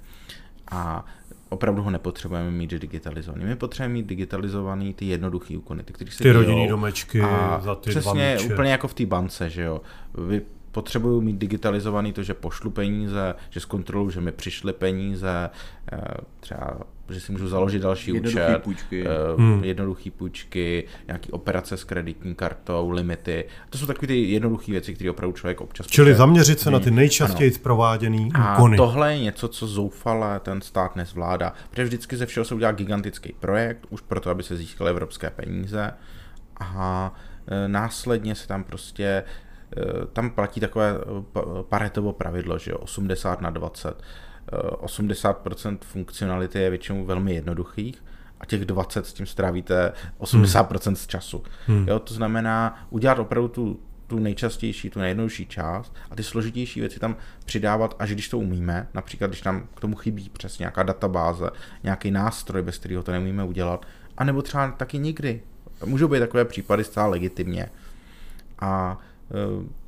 [0.71, 1.05] A
[1.49, 3.45] opravdu ho nepotřebujeme mít digitalizovaný.
[3.45, 7.75] My potřebujeme mít digitalizovaný ty jednoduché úkony, ty, které se Ty rodinné domečky a za
[7.75, 9.81] ty Přesně, dva úplně jako v té bance, že jo.
[10.29, 10.43] Vy
[10.79, 15.51] potřebuju mít digitalizovaný to, že pošlu peníze, že zkontroluji, že mi přišly peníze,
[15.93, 15.99] eh,
[16.41, 16.79] třeba
[17.11, 19.05] že si můžu založit další jednoduchý účet, půjčky.
[19.05, 19.65] Uh, hmm.
[19.65, 23.45] jednoduché půjčky, nějaké operace s kreditní kartou, limity.
[23.71, 26.15] To jsou takové ty jednoduché věci, které opravdu člověk občas Čili potřebuje.
[26.15, 28.77] zaměřit se na ty nejčastěji prováděné úkony.
[28.77, 31.53] A tohle je něco, co zoufale ten stát nezvládá.
[31.71, 35.93] Protože vždycky ze všeho se udělá gigantický projekt, už proto, aby se získaly evropské peníze.
[36.61, 37.15] A
[37.47, 39.25] e, následně se tam prostě Eh,
[40.13, 44.03] tam platí takové eh, paretovo pravidlo, že 80 na 20.
[44.51, 48.05] 80% eh, funkcionality je většinou velmi jednoduchých
[48.41, 50.97] a těch 20 s tím strávíte 80% hmm.
[50.97, 51.43] z času.
[51.67, 51.89] Hmm.
[51.89, 57.01] Jo, to znamená udělat opravdu tu, tu nejčastější, tu nejjednodušší část a ty složitější věci
[57.01, 61.51] tam přidávat, až když to umíme, například když tam k tomu chybí přes nějaká databáze,
[61.83, 65.43] nějaký nástroj, bez kterého to neumíme udělat, anebo třeba taky nikdy.
[65.85, 67.69] Můžou být takové případy zcela legitimně.
[68.61, 69.18] A Eh,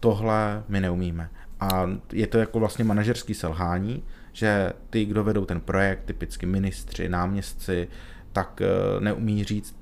[0.00, 1.30] tohle my neumíme.
[1.60, 7.08] A je to jako vlastně manažerský selhání, že ty, kdo vedou ten projekt, typicky ministři,
[7.08, 7.88] náměstci,
[8.32, 9.76] tak eh, neumí říct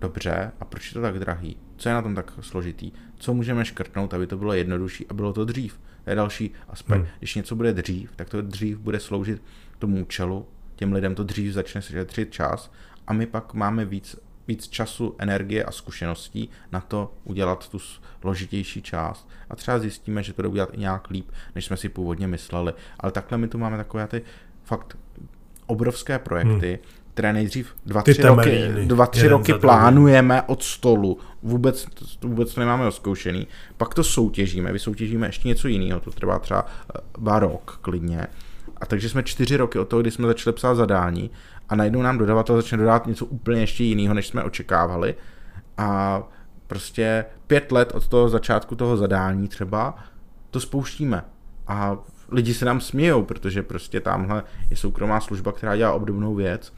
[0.00, 3.64] dobře a proč je to tak drahý, co je na tom tak složitý, co můžeme
[3.64, 5.80] škrtnout, aby to bylo jednodušší a bylo to dřív.
[6.04, 6.98] To je další aspekt.
[6.98, 7.08] Hmm.
[7.18, 9.42] Když něco bude dřív, tak to dřív bude sloužit
[9.78, 10.46] tomu účelu,
[10.76, 12.72] těm lidem to dřív začne šetřit čas
[13.06, 14.16] a my pak máme víc
[14.48, 17.78] víc času, energie a zkušeností na to udělat tu
[18.20, 19.28] složitější část.
[19.50, 22.72] A třeba zjistíme, že to jde udělat i nějak líp, než jsme si původně mysleli.
[23.00, 24.22] Ale takhle my tu máme takové ty
[24.64, 24.96] fakt
[25.66, 26.94] obrovské projekty, hmm.
[27.14, 31.86] které nejdřív dva, tři roky, dva, tři roky plánujeme od stolu, vůbec,
[32.22, 37.00] vůbec to nemáme oskoušený, pak to soutěžíme, vysoutěžíme ještě něco jiného, to trvá třeba eh,
[37.18, 38.26] dva rok klidně.
[38.76, 41.30] A takže jsme čtyři roky od toho, kdy jsme začali psát zadání
[41.68, 45.14] a najednou nám dodavatel začne dodávat něco úplně ještě jiného, než jsme očekávali.
[45.78, 46.22] A
[46.66, 49.94] prostě pět let od toho začátku toho zadání třeba
[50.50, 51.24] to spouštíme.
[51.66, 51.96] A
[52.28, 56.72] lidi se nám smějou, protože prostě tamhle je soukromá služba, která dělá obdobnou věc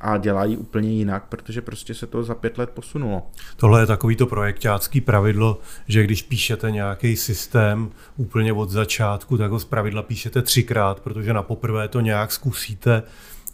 [0.00, 3.22] a dělají úplně jinak, protože prostě se to za pět let posunulo.
[3.56, 9.50] Tohle je takový to projektácký pravidlo, že když píšete nějaký systém úplně od začátku, tak
[9.50, 13.02] ho z pravidla píšete třikrát, protože na poprvé to nějak zkusíte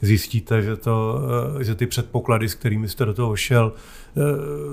[0.00, 1.20] zjistíte, že, to,
[1.60, 4.20] eh, že ty předpoklady, s kterými jste do toho šel, eh,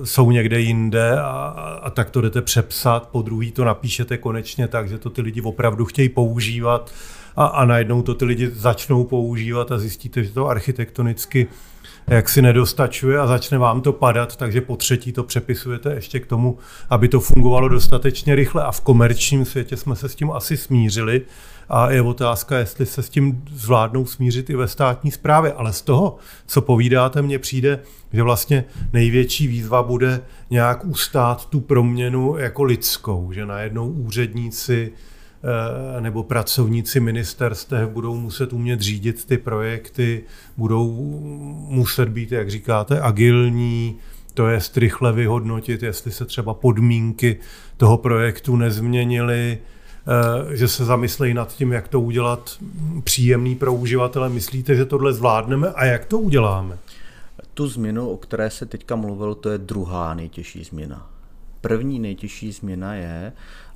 [0.06, 4.90] jsou někde jinde a, a tak to jdete přepsat, po druhý to napíšete konečně tak,
[4.90, 6.92] že to ty lidi opravdu chtějí používat
[7.36, 11.48] a, a najednou to ty lidi začnou používat a zjistíte, že to architektonicky
[12.08, 16.28] jak si nedostačuje a začne vám to padat, takže po třetí to přepisujete ještě k
[16.28, 16.58] tomu,
[16.90, 18.64] aby to fungovalo dostatečně rychle.
[18.64, 21.22] A v komerčním světě jsme se s tím asi smířili
[21.70, 25.82] a je otázka, jestli se s tím zvládnou smířit i ve státní správě, ale z
[25.82, 27.80] toho, co povídáte, mně přijde,
[28.14, 34.92] že vlastně největší výzva bude nějak ustát tu proměnu jako lidskou, že najednou úředníci
[36.00, 40.24] nebo pracovníci ministerstev budou muset umět řídit ty projekty,
[40.58, 40.92] budou
[41.70, 43.96] muset být, jak říkáte, agilní,
[44.34, 47.40] to je rychle vyhodnotit, jestli se třeba podmínky
[47.78, 49.58] toho projektu nezměnily,
[50.52, 52.58] eh, že se zamyslejí nad tím, jak to udělat
[53.04, 54.30] příjemný pro uživatele.
[54.30, 56.78] Myslíte, že tohle zvládneme a jak to uděláme?
[57.54, 61.10] Tu změnu, o které se teďka mluvil, to je druhá nejtěžší změna.
[61.62, 63.34] První nejtěžší změna je,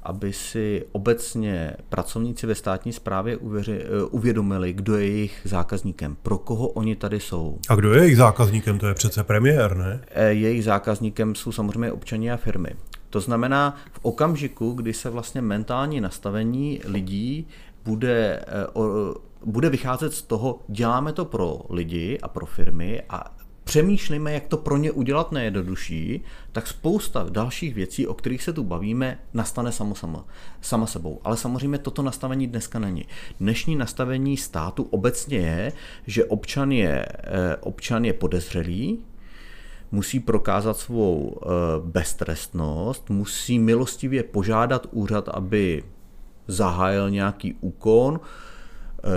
[0.08, 6.38] aby si obecně pracovníci ve státní správě uvěři, eh, uvědomili, kdo je jejich zákazníkem, pro
[6.38, 7.60] koho oni tady jsou.
[7.70, 8.80] A kdo je jejich zákazníkem?
[8.80, 10.02] To je přece premiér, ne?
[10.12, 12.70] Eh, jejich zákazníkem jsou samozřejmě občani a firmy.
[13.10, 17.48] To znamená, v okamžiku, kdy se vlastně mentální nastavení lidí
[17.86, 18.68] bude, eh,
[19.46, 23.36] bude vycházet z toho, děláme to pro lidi a pro firmy a
[23.68, 28.64] přemýšlíme, jak to pro ně udělat nejjednodušší, tak spousta dalších věcí, o kterých se tu
[28.64, 30.26] bavíme, nastane samo sama,
[30.62, 31.20] sama sebou.
[31.24, 33.06] Ale samozřejmě toto nastavení dneska není.
[33.40, 35.74] Dnešní nastavení státu obecně je,
[36.06, 39.00] že občan je, eh, občan je podezřelý,
[39.92, 41.48] musí prokázat svou eh,
[41.84, 45.84] beztrestnost, musí milostivě požádat úřad, aby
[46.48, 48.20] zahájil nějaký úkon,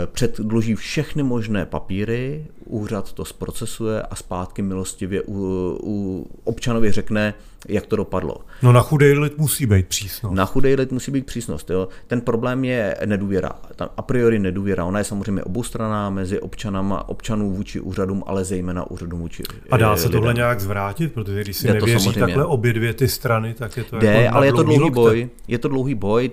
[0.07, 5.35] předloží všechny možné papíry, úřad to zprocesuje a zpátky milostivě u,
[5.83, 7.35] u občanovi řekne,
[7.69, 8.37] jak to dopadlo.
[8.63, 10.35] No na chudej lid musí být přísnost.
[10.37, 11.71] Na chudej lid musí být přísnost.
[11.71, 11.89] Jo.
[12.07, 13.51] Ten problém je nedůvěra.
[13.77, 14.85] Tam a priori nedůvěra.
[14.85, 19.97] Ona je samozřejmě oboustranná mezi občanama, občanů vůči úřadům, ale zejména úřadům vůči A dá
[19.97, 20.21] se lidem.
[20.21, 21.13] tohle nějak zvrátit?
[21.13, 24.13] Protože když si je nevěří to takhle obě dvě ty strany, tak je to Jde,
[24.23, 24.95] jako ale je to dlouhý lokte.
[25.01, 25.29] boj.
[25.49, 26.31] Je to dlouhý boj.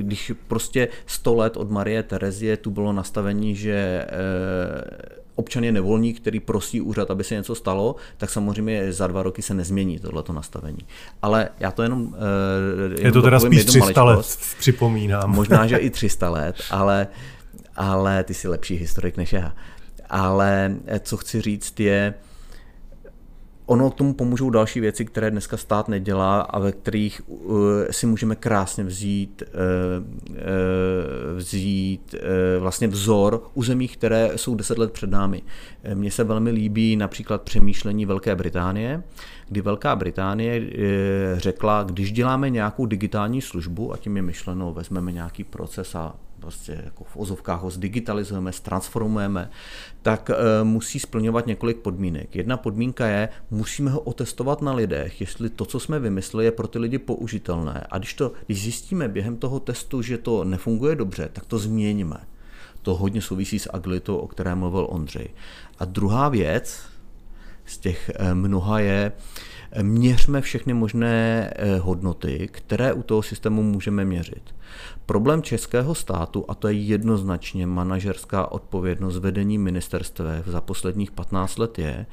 [0.00, 6.20] Když prostě 100 let od Marie Terezie tu bylo nastavení, že eh, občan je nevolník,
[6.20, 10.32] který prosí úřad, aby se něco stalo, tak samozřejmě za dva roky se nezmění tohleto
[10.32, 10.78] nastavení.
[11.22, 12.02] Ale já to jenom...
[12.02, 12.12] Uh,
[12.82, 15.30] jenom je to teda spíš 300 let, připomínám.
[15.30, 17.06] Možná, že i 300 let, ale,
[17.76, 19.52] ale ty jsi lepší historik než já.
[20.10, 22.14] Ale eh, co chci říct je,
[23.66, 27.60] Ono tomu pomůžou další věci, které dneska stát nedělá a ve kterých uh,
[27.90, 30.36] si můžeme krásně vzít, uh, uh,
[31.36, 32.14] vzít
[32.58, 35.42] vlastně vzor u zemí, které jsou deset let před námi.
[35.94, 39.02] Mně se velmi líbí například přemýšlení Velké Británie,
[39.48, 40.62] kdy Velká Británie
[41.36, 46.82] řekla, když děláme nějakou digitální službu, a tím je myšleno, vezmeme nějaký proces a prostě
[46.84, 49.50] jako v ozovkách ho zdigitalizujeme, transformujeme,
[50.02, 52.36] tak e, musí splňovat několik podmínek.
[52.36, 56.68] Jedna podmínka je, musíme ho otestovat na lidech, jestli to, co jsme vymysleli, je pro
[56.68, 57.86] ty lidi použitelné.
[57.90, 62.16] A když, to, když zjistíme během toho testu, že to nefunguje dobře, tak to změníme.
[62.82, 65.28] To hodně souvisí s agilitou, o které mluvil Ondřej.
[65.78, 66.80] A druhá věc
[67.64, 69.12] z těch e, mnoha je,
[69.82, 74.54] měřme všechny možné hodnoty, které u toho systému můžeme měřit.
[75.06, 81.78] Problém českého státu, a to je jednoznačně manažerská odpovědnost vedení ministerstv za posledních 15 let,
[81.78, 82.06] je,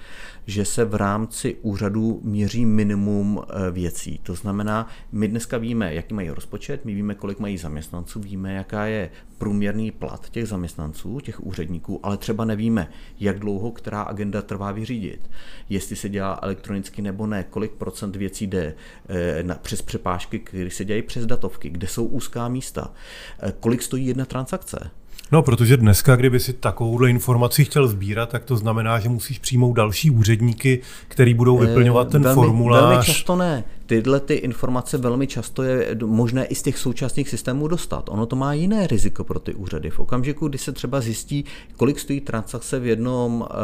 [0.47, 4.19] že se v rámci úřadu měří minimum eh, věcí.
[4.23, 8.85] To znamená, my dneska víme, jaký mají rozpočet, my víme, kolik mají zaměstnanců, víme, jaká
[8.85, 12.89] je průměrný plat těch zaměstnanců, těch úředníků, ale třeba nevíme,
[13.19, 15.29] jak dlouho která agenda trvá vyřídit.
[15.69, 18.75] Jestli se dělá elektronicky nebo ne, kolik procent věcí jde
[19.09, 22.93] eh, na, přes přepážky, které se dělají přes datovky, kde jsou úzká místa,
[23.39, 24.91] eh, kolik stojí jedna transakce.
[25.33, 29.73] No, protože dneska, kdyby si takovouhle informaci chtěl sbírat, tak to znamená, že musíš přijmout
[29.73, 32.81] další úředníky, který budou vyplňovat ten velmi, formulář.
[32.83, 37.67] Velmi často ne tyhle ty informace velmi často je možné i z těch současných systémů
[37.67, 38.09] dostat.
[38.09, 39.89] Ono to má jiné riziko pro ty úřady.
[39.89, 41.45] V okamžiku, kdy se třeba zjistí,
[41.77, 43.55] kolik stojí transakce v jednom, eh,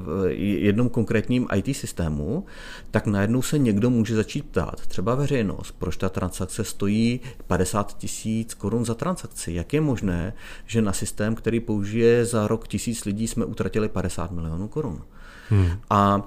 [0.00, 2.44] v jednom konkrétním IT systému,
[2.90, 8.54] tak najednou se někdo může začít ptát, třeba veřejnost, proč ta transakce stojí 50 tisíc
[8.54, 9.52] korun za transakci.
[9.52, 10.32] Jak je možné,
[10.66, 15.02] že na systém, který použije za rok tisíc lidí, jsme utratili 50 milionů korun.
[15.50, 15.70] Hmm.
[15.90, 16.22] A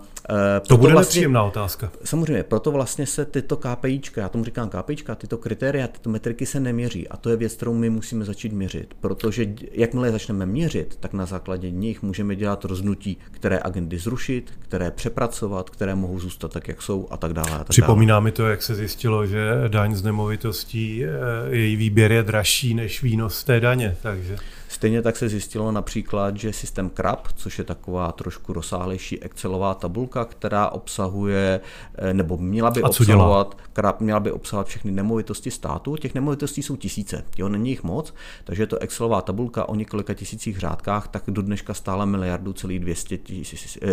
[0.57, 1.91] e, to bude vlastně, nepříjemná otázka.
[2.03, 6.59] Samozřejmě, proto vlastně se tyto KPIčka, já tomu říkám KPIčka, tyto kritéria, tyto metriky se
[6.59, 11.13] neměří a to je věc, kterou my musíme začít měřit, protože jakmile začneme měřit, tak
[11.13, 16.67] na základě nich můžeme dělat rozhodnutí, které agendy zrušit, které přepracovat, které mohou zůstat tak,
[16.67, 17.51] jak jsou a tak dále.
[17.51, 18.23] A tak Připomíná dále.
[18.23, 21.09] mi to, jak se zjistilo, že daň z nemovitostí, e,
[21.55, 24.37] její výběr je dražší než výnos té daně, takže...
[24.73, 30.25] Stejně tak se zjistilo například, že systém CRAP, což je taková trošku rozsáhlejší Excelová tabulka,
[30.25, 31.61] která obsahuje,
[31.95, 35.95] eh, nebo měla by obsahovat, CRAP měla by obsahovat všechny nemovitosti státu.
[35.95, 38.13] Těch nemovitostí jsou tisíce, jo, není jich moc,
[38.43, 42.79] takže je to Excelová tabulka o několika tisících řádkách, tak do dneška stála miliardu celý
[42.79, 43.19] 200,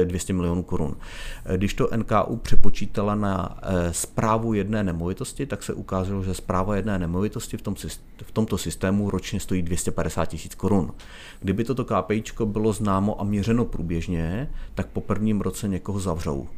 [0.05, 0.97] 200 milionů korun.
[1.45, 3.59] Eh, když to NKU přepočítala na
[3.91, 7.75] zprávu eh, jedné nemovitosti, tak se ukázalo, že zpráva jedné nemovitosti v, tom,
[8.23, 10.93] v tomto systému ročně stojí 250 tisíc korun korun.
[11.41, 16.49] Kdyby toto KPIčko bylo známo a měřeno průběžně, tak po prvním roce někoho zavřou.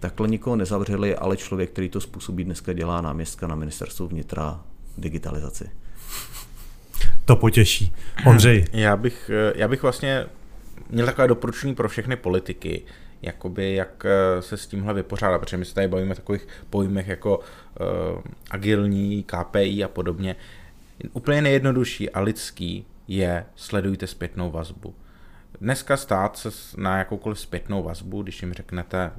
[0.00, 4.60] Takhle nikoho nezavřeli, ale člověk, který to způsobí, dneska dělá náměstka na ministerstvu vnitra
[4.98, 5.70] digitalizaci.
[7.24, 7.92] To potěší.
[8.26, 8.64] Ondřej.
[8.72, 10.26] Já bych, já bych vlastně
[10.90, 12.82] měl takové doporučení pro všechny politiky,
[13.22, 17.08] jakoby jak eh, se s tímhle vypořádat, protože my se tady bavíme o takových pojmech
[17.08, 17.44] jako uh,
[18.50, 20.36] agilní, KPI a podobně.
[21.12, 24.94] Úplně nejjednodušší a lidský je sledujte zpětnou vazbu.
[25.60, 29.12] Dneska stát se na jakoukoliv zpětnou vazbu, když jim řeknete,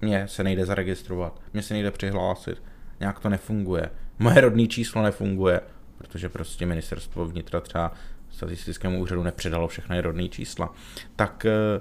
[0.00, 2.62] mně se nejde zaregistrovat, mně se nejde přihlásit,
[3.00, 5.60] nějak to nefunguje, moje rodné číslo nefunguje,
[5.98, 7.92] protože prostě ministerstvo vnitra třeba
[8.30, 10.72] statistickému úřadu nepředalo všechny rodné čísla,
[11.16, 11.80] tak, eh,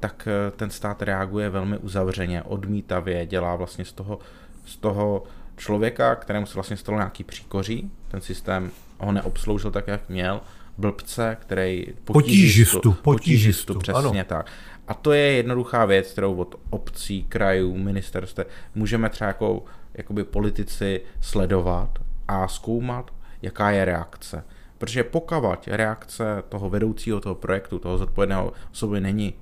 [0.00, 4.18] tak eh, ten stát reaguje velmi uzavřeně, odmítavě, dělá vlastně z toho,
[4.64, 5.24] z toho
[5.56, 10.40] člověka, kterému se vlastně stalo nějaký příkoří, ten systém ho neobsloužil tak, jak měl,
[10.78, 14.24] blbce, který potížistu, potížistu, potížistu přesně ano.
[14.28, 14.46] tak.
[14.88, 18.40] A to je jednoduchá věc, kterou od obcí, krajů, ministerstv
[18.74, 19.64] můžeme třeba jako
[19.94, 21.98] jakoby politici sledovat
[22.28, 23.12] a zkoumat,
[23.42, 24.44] jaká je reakce.
[24.78, 25.34] Protože pokud
[25.66, 29.34] reakce toho vedoucího toho projektu, toho zodpovědného osoby není,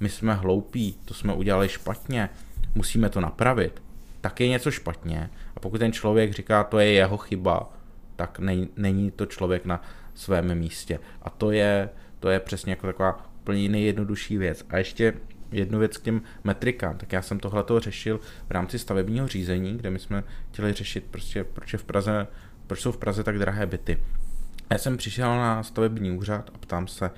[0.00, 2.28] my jsme hloupí, to jsme udělali špatně,
[2.74, 3.82] musíme to napravit,
[4.20, 5.30] tak je něco špatně.
[5.56, 7.70] A pokud ten člověk říká, to je jeho chyba,
[8.16, 9.82] tak není, není to člověk na
[10.18, 10.98] svém místě.
[11.22, 11.88] A to je,
[12.20, 14.66] to je přesně jako taková úplně nejjednodušší věc.
[14.70, 15.14] A ještě
[15.52, 19.90] jednu věc k těm metrikám, tak já jsem tohle řešil v rámci stavebního řízení, kde
[19.90, 22.26] my jsme chtěli řešit prostě, proč, je v Praze,
[22.66, 23.98] proč jsou v Praze tak drahé byty.
[24.70, 27.10] Já jsem přišel na stavební úřad a ptám se,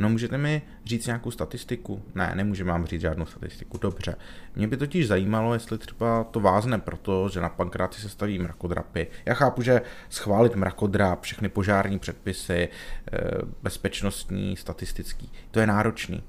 [0.00, 2.02] No můžete mi říct nějakou statistiku?
[2.14, 4.16] Ne, nemůže vám říct žádnou statistiku, dobře.
[4.56, 9.06] Mě by totiž zajímalo, jestli třeba to vázne proto, že na pankráci se staví mrakodrapy.
[9.26, 12.68] Já chápu, že schválit mrakodrap, všechny požární předpisy,
[13.12, 13.18] eh,
[13.62, 16.22] bezpečnostní, statistický, to je náročný.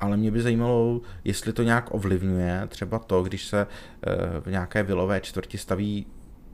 [0.00, 4.82] Ale mě by zajímalo, jestli to nějak ovlivňuje třeba to, když se eh, v nějaké
[4.82, 6.06] vilové čtvrti staví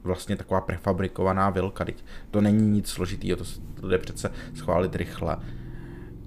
[0.03, 1.85] vlastně taková prefabrikovaná vilka.
[2.31, 3.37] To není nic složitýho,
[3.81, 5.37] to jde přece schválit rychle.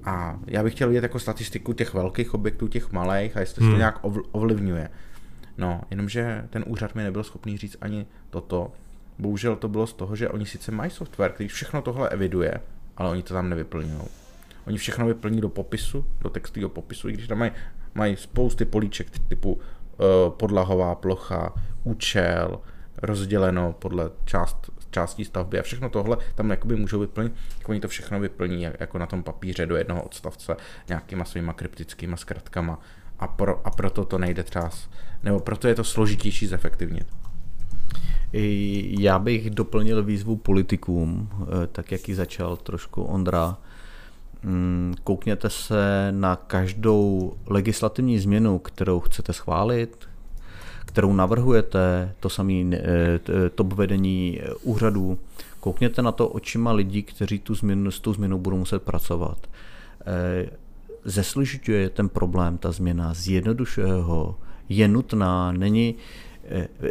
[0.09, 3.67] A já bych chtěl vidět jako statistiku těch velkých objektů, těch malých a jestli hmm.
[3.67, 3.79] se to hmm.
[3.79, 3.99] nějak
[4.33, 4.91] ovlivňuje.
[5.59, 8.73] No, jenomže ten úřad mi nebyl schopný říct ani toto.
[9.19, 12.61] Bohužel to bylo z toho, že oni sice mají software, který všechno tohle eviduje,
[12.97, 14.03] ale oni to tam nevyplňují.
[14.67, 17.53] Oni všechno vyplní do popisu, do textového popisu, i když tam mají,
[17.95, 19.61] mají spousty políček typu uh,
[20.31, 21.53] podlahová plocha,
[21.85, 22.61] účel,
[23.03, 27.89] rozděleno podle část částí stavby a všechno tohle tam jakoby můžou vyplnit, tak oni to
[27.89, 30.57] všechno vyplní jako na tom papíře do jednoho odstavce
[30.89, 32.81] nějakýma svýma kryptickýma zkratkama
[33.19, 34.71] a, pro, a proto to nejde třeba,
[35.23, 37.07] nebo proto je to složitější zefektivnit.
[39.01, 43.57] Já bych doplnil výzvu politikům, eh, tak jak ji začal trošku Ondra.
[44.43, 50.08] Mm, koukněte se na každou legislativní změnu, kterou chcete schválit,
[50.89, 53.21] kterou navrhujete, to samé eh,
[53.55, 55.19] top vedení úřadů,
[55.61, 59.39] koukněte na to očima lidí, kteří tu změnu, s tou změnou budou muset pracovat.
[60.07, 60.51] Eh,
[61.05, 64.37] zesložituje ten problém, ta změna, zjednodušuje ho,
[64.69, 66.28] je nutná, není, Eh,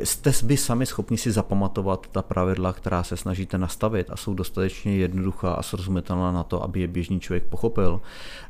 [0.03, 4.95] jste vy sami schopni si zapamatovat ta pravidla, která se snažíte nastavit a jsou dostatečně
[4.95, 8.01] jednoduchá a srozumitelná na to, aby je běžný člověk pochopil.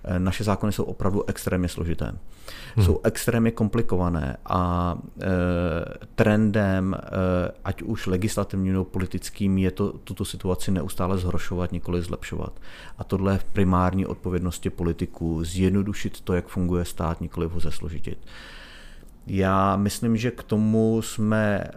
[0.04, 2.14] Eh, naše zákony jsou opravdu extrémně složité.
[2.76, 2.86] Hmm.
[2.86, 5.28] Jsou extrémně komplikované a e,
[6.16, 7.00] trendem, e,
[7.64, 12.54] ať už legislativním nebo politickým, je to tuto situaci neustále zhoršovat, nikoli zlepšovat.
[12.98, 18.18] A tohle je v primární odpovědnosti politiků zjednodušit to, jak funguje stát, nikoli ho zesložitit.
[19.28, 21.74] Já myslím, že k tomu jsme eh,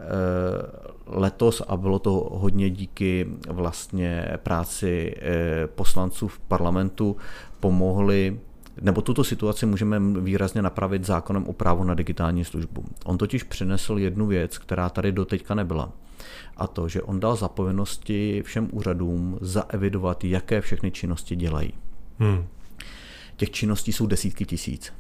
[1.07, 7.17] letos, a bylo to hodně díky vlastně práci eh, poslanců v parlamentu,
[7.61, 8.41] pomohli
[8.81, 12.85] nebo tuto situaci můžeme výrazně napravit zákonem o právu na digitální službu.
[13.05, 15.93] On totiž přinesl jednu věc, která tady doteďka nebyla.
[16.57, 21.73] A to, že on dal zapovinnosti všem úřadům zaevidovat, jaké všechny činnosti dělají.
[22.19, 22.47] Hmm.
[23.37, 24.93] Těch činností jsou desítky tisíc.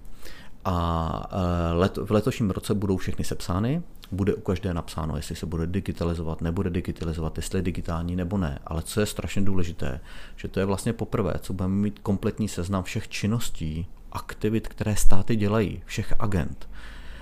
[0.64, 1.30] A
[1.72, 3.82] let, v letošním roce budou všechny sepsány,
[4.12, 8.58] bude u každé napsáno, jestli se bude digitalizovat, nebude digitalizovat, jestli je digitální nebo ne.
[8.66, 10.00] Ale co je strašně důležité,
[10.36, 15.36] že to je vlastně poprvé, co budeme mít kompletní seznam všech činností, aktivit, které státy
[15.36, 16.68] dělají, všech agent.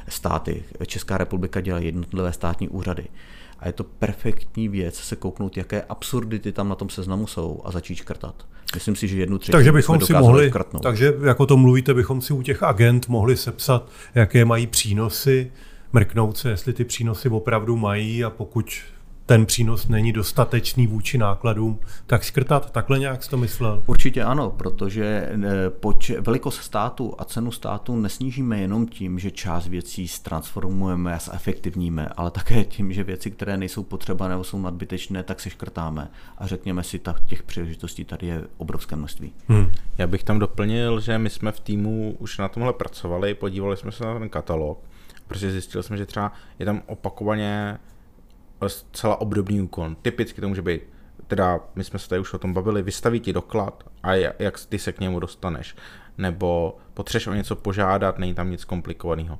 [0.08, 3.08] Státy, Česká republika dělají jednotlivé státní úřady.
[3.58, 7.70] A je to perfektní věc se kouknout, jaké absurdity tam na tom seznamu jsou a
[7.70, 8.46] začít škrtat.
[8.74, 10.82] Myslím si, že jednu třetinu Takže bychom si mohli, škrtnout.
[10.82, 15.52] takže jako to mluvíte, bychom si u těch agent mohli sepsat, jaké mají přínosy,
[15.92, 18.70] mrknout se, jestli ty přínosy opravdu mají a pokud
[19.28, 23.82] ten přínos není dostatečný vůči nákladům, tak škrtat, takhle nějak jsi to myslel?
[23.86, 25.36] Určitě ano, protože eh,
[25.68, 32.08] poč- velikost státu a cenu státu nesnížíme jenom tím, že část věcí transformujeme a zefektivníme,
[32.16, 36.08] ale také tím, že věci, které nejsou potřeba nebo jsou nadbytečné, tak se škrtáme
[36.38, 39.32] a řekněme si, tak těch příležitostí tady je obrovské množství.
[39.48, 39.66] Hmm.
[39.98, 43.92] Já bych tam doplnil, že my jsme v týmu už na tomhle pracovali, podívali jsme
[43.92, 44.78] se na ten katalog,
[45.26, 47.78] protože zjistil jsme, že třeba je tam opakovaně
[48.66, 49.96] zcela obdobný úkon.
[50.02, 50.82] Typicky to může být,
[51.26, 54.78] teda my jsme se tady už o tom bavili, vystaví ti doklad a jak ty
[54.78, 55.76] se k němu dostaneš.
[56.18, 59.38] Nebo potřeš o něco požádat, není tam nic komplikovaného.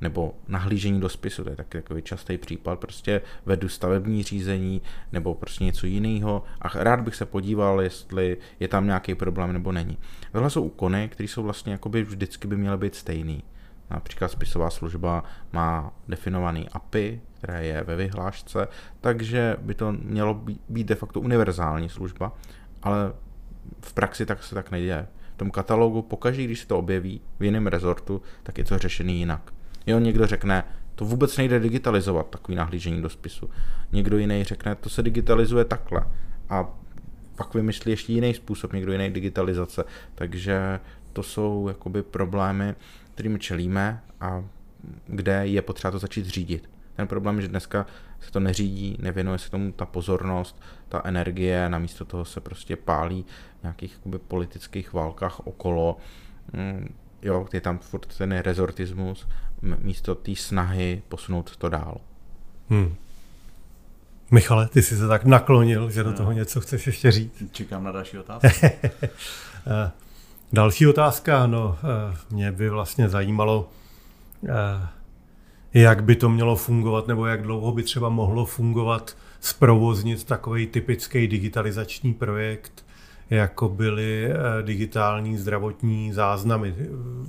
[0.00, 5.34] Nebo nahlížení do spisu, to je taky takový častý případ, prostě vedu stavební řízení nebo
[5.34, 9.98] prostě něco jiného a rád bych se podíval, jestli je tam nějaký problém nebo není.
[10.32, 13.42] Tohle jsou úkony, které jsou vlastně jakoby vždycky by měly být stejný.
[13.90, 18.68] Například spisová služba má definovaný API, které je ve vyhlášce,
[19.00, 22.32] takže by to mělo být de facto univerzální služba,
[22.82, 23.12] ale
[23.80, 25.06] v praxi tak se tak neděje.
[25.34, 29.18] V tom katalogu pokaždé, když se to objeví v jiném rezortu, tak je to řešený
[29.18, 29.52] jinak.
[29.86, 30.64] Jo, někdo řekne,
[30.94, 33.50] to vůbec nejde digitalizovat, takový nahlížení do spisu.
[33.92, 36.06] Někdo jiný řekne, to se digitalizuje takhle.
[36.48, 36.70] A
[37.36, 39.84] pak vymyslí ještě jiný způsob, někdo jiný digitalizace.
[40.14, 40.80] Takže
[41.14, 42.74] to jsou jakoby problémy,
[43.14, 44.44] kterým čelíme a
[45.06, 46.70] kde je potřeba to začít řídit.
[46.96, 47.86] Ten problém je, že dneska
[48.20, 53.24] se to neřídí, nevěnuje se tomu ta pozornost, ta energie, namísto toho se prostě pálí
[53.60, 55.96] v nějakých jakoby, politických válkách okolo.
[56.52, 59.28] Mm, jo, je tam furt ten rezortismus,
[59.78, 62.00] místo té snahy posunout to dál.
[62.68, 62.94] Hmm.
[64.30, 67.42] Michale, ty jsi se tak naklonil, že do toho něco chceš ještě říct.
[67.52, 68.48] Čekám na další otázku.
[70.52, 73.70] Další otázka, no, eh, mě by vlastně zajímalo,
[74.48, 74.88] eh,
[75.74, 81.28] jak by to mělo fungovat, nebo jak dlouho by třeba mohlo fungovat zprovoznit takový typický
[81.28, 82.84] digitalizační projekt,
[83.30, 86.74] jako byly eh, digitální zdravotní záznamy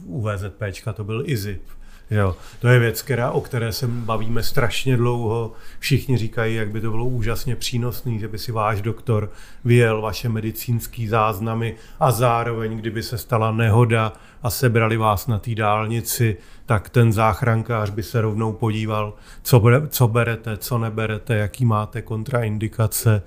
[0.06, 1.64] u VZP, to byl IZIP.
[2.12, 5.52] Jo, to je věc, která, o které se bavíme strašně dlouho.
[5.80, 9.32] Všichni říkají, jak by to bylo úžasně přínosné, že by si váš doktor
[9.66, 15.56] vyjel vaše medicínský záznamy a zároveň, kdyby se stala nehoda a sebrali vás na té
[15.56, 22.02] dálnici, tak ten záchrankář by se rovnou podíval, co, co berete, co neberete, jaký máte
[22.02, 23.22] kontraindikace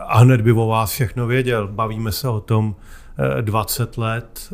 [0.00, 1.68] a hned by o vás všechno věděl.
[1.68, 2.76] Bavíme se o tom
[3.40, 4.50] 20 eh, let,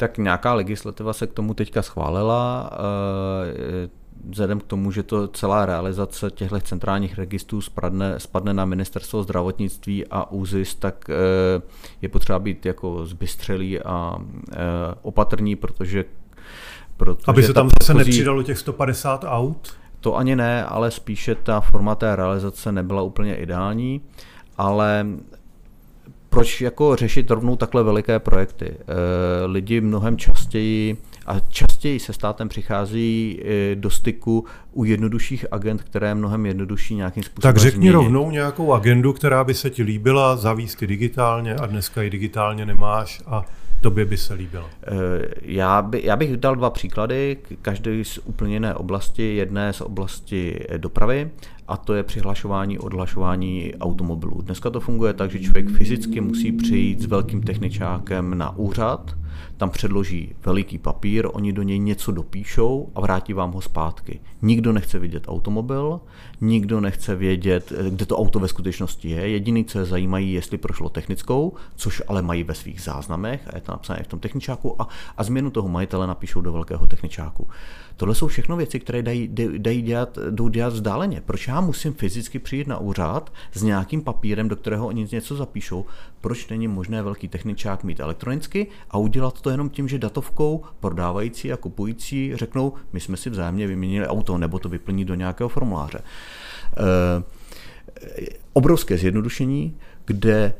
[0.00, 2.70] tak nějaká legislativa se k tomu teďka schválila.
[2.72, 3.88] Eh,
[4.30, 10.06] vzhledem k tomu, že to celá realizace těchto centrálních registrů spadne, spadne na ministerstvo zdravotnictví
[10.06, 11.62] a ÚZIS, tak eh,
[12.02, 14.16] je potřeba být jako zbystřelý a
[14.52, 14.56] eh,
[15.02, 16.04] opatrný, protože
[16.96, 18.10] Protože Aby se tam zase předchozí...
[18.10, 19.72] nepřidalo těch 150 aut?
[20.00, 24.00] To ani ne, ale spíše ta forma té realizace nebyla úplně ideální,
[24.58, 25.06] ale
[26.30, 28.66] proč jako řešit rovnou takhle veliké projekty?
[28.70, 35.82] Eh, lidi mnohem častěji a častěji se státem přichází eh, do styku u jednodušších agent,
[35.82, 37.92] které je mnohem jednodušší nějakým způsobem Tak řekni změnit.
[37.94, 43.22] rovnou nějakou agendu, která by se ti líbila, zavíst digitálně a dneska ji digitálně nemáš
[43.26, 43.44] a
[43.80, 44.66] tobě by se líbilo?
[44.82, 44.90] Eh,
[45.42, 49.36] já, by, já bych dal dva příklady, každý z úplně jiné oblasti.
[49.36, 51.30] Jedné z oblasti dopravy
[51.70, 54.42] a to je přihlašování, odhlašování automobilů.
[54.42, 59.14] Dneska to funguje tak, že člověk fyzicky musí přijít s velkým techničákem na úřad,
[59.56, 64.20] Tam předloží veliký papír, oni do něj něco dopíšou a vrátí vám ho zpátky.
[64.42, 66.00] Nikdo nechce vidět automobil,
[66.40, 69.28] nikdo nechce vědět, kde to auto ve skutečnosti je.
[69.28, 73.60] Jediný, co je zajímají, jestli prošlo technickou, což ale mají ve svých záznamech a je
[73.60, 77.48] to napsané v tom techničáku a, a změnu toho majitele napíšou do velkého techničáku.
[78.00, 81.20] Tohle jsou všechno věci, které dají, dají dělat, jdou dělat vzdáleně.
[81.20, 85.86] Proč já musím fyzicky přijít na úřad s nějakým papírem, do kterého oni něco zapíšou?
[86.20, 91.52] Proč není možné velký techničák mít elektronicky a udělat to jenom tím, že datovkou prodávající
[91.52, 95.98] a kupující řeknou, my jsme si vzájemně vyměnili auto, nebo to vyplní do nějakého formuláře.
[95.98, 97.22] E,
[98.52, 100.52] obrovské zjednodušení, kde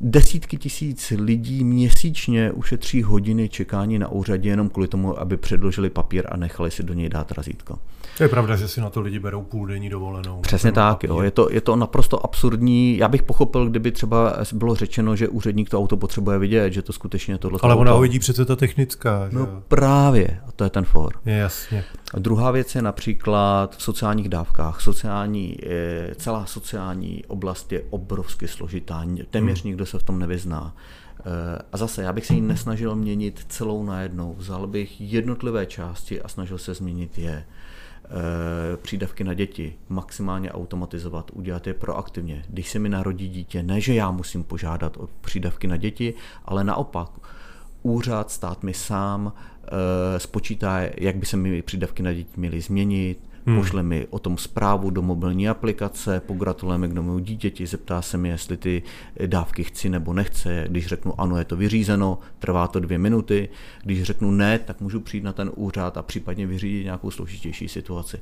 [0.00, 6.26] desítky tisíc lidí měsíčně ušetří hodiny čekání na úřadě jenom kvůli tomu, aby předložili papír
[6.28, 7.78] a nechali si do něj dát razítko.
[8.20, 10.40] Je pravda, že si na to lidi berou půl denní dovolenou.
[10.40, 11.22] Přesně tak, jo.
[11.22, 12.96] Je, to, je to naprosto absurdní.
[12.96, 16.92] Já bych pochopil, kdyby třeba bylo řečeno, že úředník to auto potřebuje vidět, že to
[16.92, 17.58] skutečně tohle.
[17.62, 19.28] Ale ona ho vidí přece ta technická.
[19.28, 19.36] Že?
[19.36, 21.12] No právě, a to je ten for.
[21.26, 21.84] Je jasně.
[22.14, 24.80] A druhá věc je například v sociálních dávkách.
[24.80, 25.56] Sociální,
[26.16, 29.04] celá sociální oblast je obrovsky složitá.
[29.30, 29.68] Téměř hmm.
[29.68, 30.76] nikdo se v tom nevyzná.
[31.20, 31.22] Eh,
[31.72, 34.34] a zase, já bych se ji nesnažil měnit celou najednou.
[34.38, 37.44] Vzal bych jednotlivé části a snažil se změnit je.
[38.12, 42.44] Eh, přídavky na děti maximálně automatizovat, udělat je proaktivně.
[42.48, 46.64] Když se mi narodí dítě, ne, že já musím požádat o přídavky na děti, ale
[46.64, 47.10] naopak,
[47.82, 49.32] úřad, stát mi sám
[50.16, 53.56] e, spočítá, jak by se mi přídavky na děti měly změnit, Hmm.
[53.56, 58.28] Pošle mi o tom zprávu do mobilní aplikace, pogratulujeme k novému dítěti, zeptá se mi,
[58.28, 58.82] jestli ty
[59.26, 60.64] dávky chci nebo nechce.
[60.68, 63.48] Když řeknu ano, je to vyřízeno, trvá to dvě minuty.
[63.82, 68.20] Když řeknu ne, tak můžu přijít na ten úřad a případně vyřídit nějakou složitější situaci.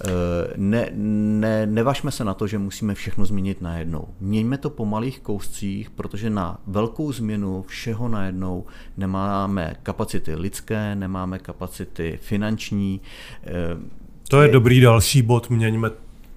[0.00, 4.08] Eh, ne, ne, nevažme se na to, že musíme všechno změnit najednou.
[4.20, 11.38] Měňme to po malých kouscích, protože na velkou změnu všeho najednou nemáme kapacity lidské, nemáme
[11.38, 13.00] kapacity finanční.
[14.28, 15.90] To je, dobrý další bod, měňme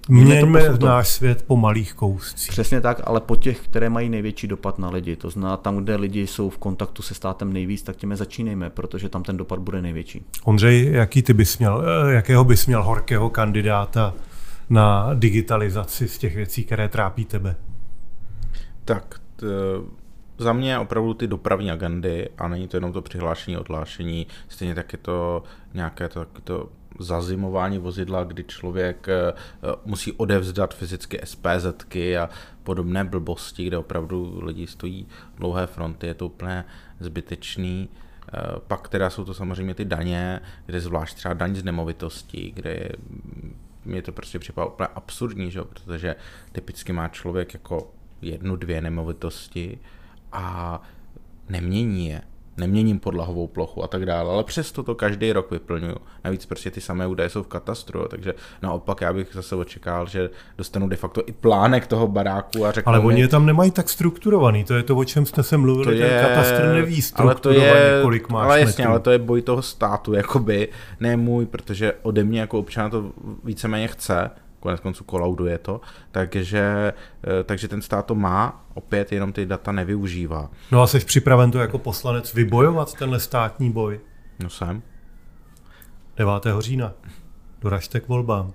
[0.08, 2.50] Měňme náš svět po malých kouscích.
[2.50, 5.16] Přesně tak, ale po těch, které mají největší dopad na lidi.
[5.16, 9.08] To znamená, tam, kde lidi jsou v kontaktu se státem nejvíc, tak těmi začínejme, protože
[9.08, 10.24] tam ten dopad bude největší.
[10.44, 14.14] Ondřej, jaký ty bys měl, eh, jakého bys měl horkého kandidáta
[14.70, 17.56] na digitalizaci z těch věcí, které trápí tebe?
[18.84, 19.46] Tak, t,
[20.38, 24.92] za mě opravdu ty dopravní agendy a není to jenom to přihlášení, odhlášení, stejně tak
[24.92, 25.42] je to
[25.74, 26.68] nějaké to, to
[27.02, 29.32] zazimování vozidla, kdy člověk eh,
[29.84, 32.30] musí odevzdat fyzicky SPZky a
[32.62, 36.64] podobné blbosti, kde opravdu lidi stojí dlouhé fronty, je to úplně
[37.00, 37.88] zbytečný.
[38.34, 42.88] Eh, pak teda jsou to samozřejmě ty daně, kde zvlášť třeba daň z nemovitosti, kde
[43.84, 45.62] mě to prostě připadá úplně absurdní, že?
[45.62, 46.16] protože
[46.52, 47.90] typicky má člověk jako
[48.22, 49.78] jednu, dvě nemovitosti
[50.32, 50.82] a
[51.48, 52.22] nemění je
[52.56, 55.96] neměním podlahovou plochu a tak dále, ale přesto to každý rok vyplňuju.
[56.24, 60.30] Navíc prostě ty samé údaje jsou v katastru, takže naopak já bych zase očekával, že
[60.58, 63.88] dostanu de facto i plánek toho baráku a řeknu Ale oni je tam nemají tak
[63.88, 67.34] strukturovaný, to je to, o čem jste se mluvili, to je, ten katastr neví ale
[67.34, 68.90] to je, kolik máš Ale jasně, metrů.
[68.90, 70.68] ale to je boj toho státu, jakoby,
[71.00, 73.12] ne můj, protože ode mě jako občana to
[73.44, 74.30] víceméně chce,
[74.62, 76.92] konec konců kolauduje to, takže,
[77.24, 80.50] eh, takže ten stát to má, opět jenom ty data nevyužívá.
[80.72, 84.00] No a jsi připraven to jako poslanec vybojovat, tenhle státní boj?
[84.42, 84.82] No jsem.
[86.16, 86.60] 9.
[86.60, 86.92] října.
[87.60, 88.52] Doražte k volbám.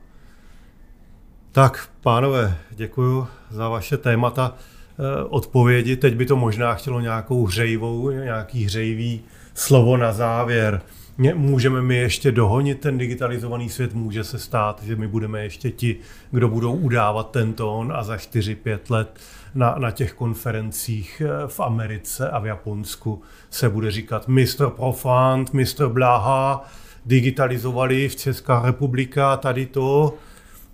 [1.51, 5.95] Tak, pánové, děkuji za vaše témata, eh, odpovědi.
[5.95, 9.21] Teď by to možná chtělo nějakou hřejivou, nějaký hřejivý
[9.53, 10.81] slovo na závěr
[11.17, 15.97] můžeme my ještě dohonit ten digitalizovaný svět, může se stát, že my budeme ještě ti,
[16.31, 19.19] kdo budou udávat ten tón a za 4-5 let
[19.55, 24.69] na, na těch konferencích eh, v Americe a v Japonsku se bude říkat Mr.
[24.75, 25.87] Profant, Mr.
[25.87, 26.65] Blaha,
[27.05, 30.13] digitalizovali v Česká republika tady to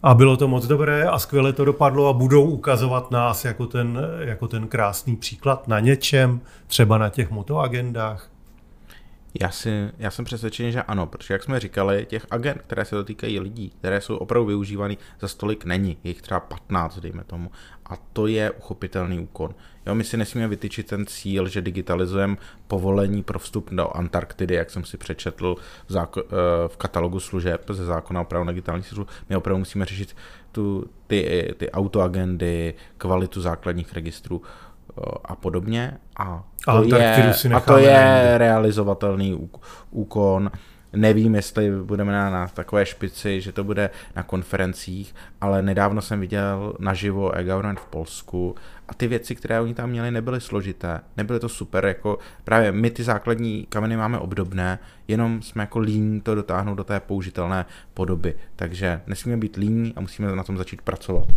[0.04, 4.00] a bylo to moc dobré a skvěle to dopadlo a budou ukazovat nás jako ten,
[4.20, 8.33] jako ten krásný příklad na něčem, třeba na těch motoagendách.
[9.42, 12.96] Já, si, já jsem přesvědčený, že ano, protože jak jsme říkali, těch agent, které se
[12.96, 17.52] dotýkají lidí, které jsou opravdu využívané, za stolik není, je jich třeba 15, dejme tomu.
[17.86, 19.56] A to je uchopitelný úkon.
[19.86, 24.70] Jo, my si nesmíme vytyčit ten cíl, že digitalizujeme povolení pro vstup do Antarktidy, jak
[24.70, 25.56] jsem si přečetl
[25.88, 29.08] v, záko- eh, v katalogu služeb ze zákona o právu na digitální službu.
[29.30, 30.16] My opravdu musíme řešit
[30.52, 34.42] tu, ty, ty autoagendy, kvalitu základních registrů
[35.26, 35.98] a podobně.
[36.18, 36.44] A
[36.90, 39.50] to, je, a to je realizovatelný
[39.92, 40.52] úkon.
[40.96, 46.20] Nevím, jestli budeme na, na takové špici, že to bude na konferencích, ale nedávno jsem
[46.20, 48.56] viděl naživo e-government v Polsku
[48.88, 52.92] a ty věci, které oni tam měli, nebyly složité, nebyly to super, jako právě my
[52.92, 58.36] ty základní kameny máme obdobné, jenom jsme jako líní to dotáhnout do té použitelné podoby,
[58.56, 61.28] takže nesmíme být líní a musíme na tom začít pracovat.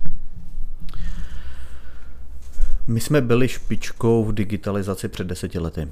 [2.89, 5.89] My jsme byli špičkou v digitalizaci před deseti lety.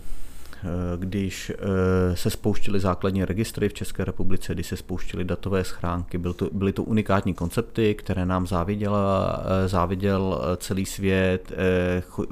[0.65, 6.19] Eh, když eh, se spouštily základní registry v České republice, když se spouštily datové schránky.
[6.19, 11.53] Byl to, byly to unikátní koncepty, které nám záviděla, eh, záviděl celý svět.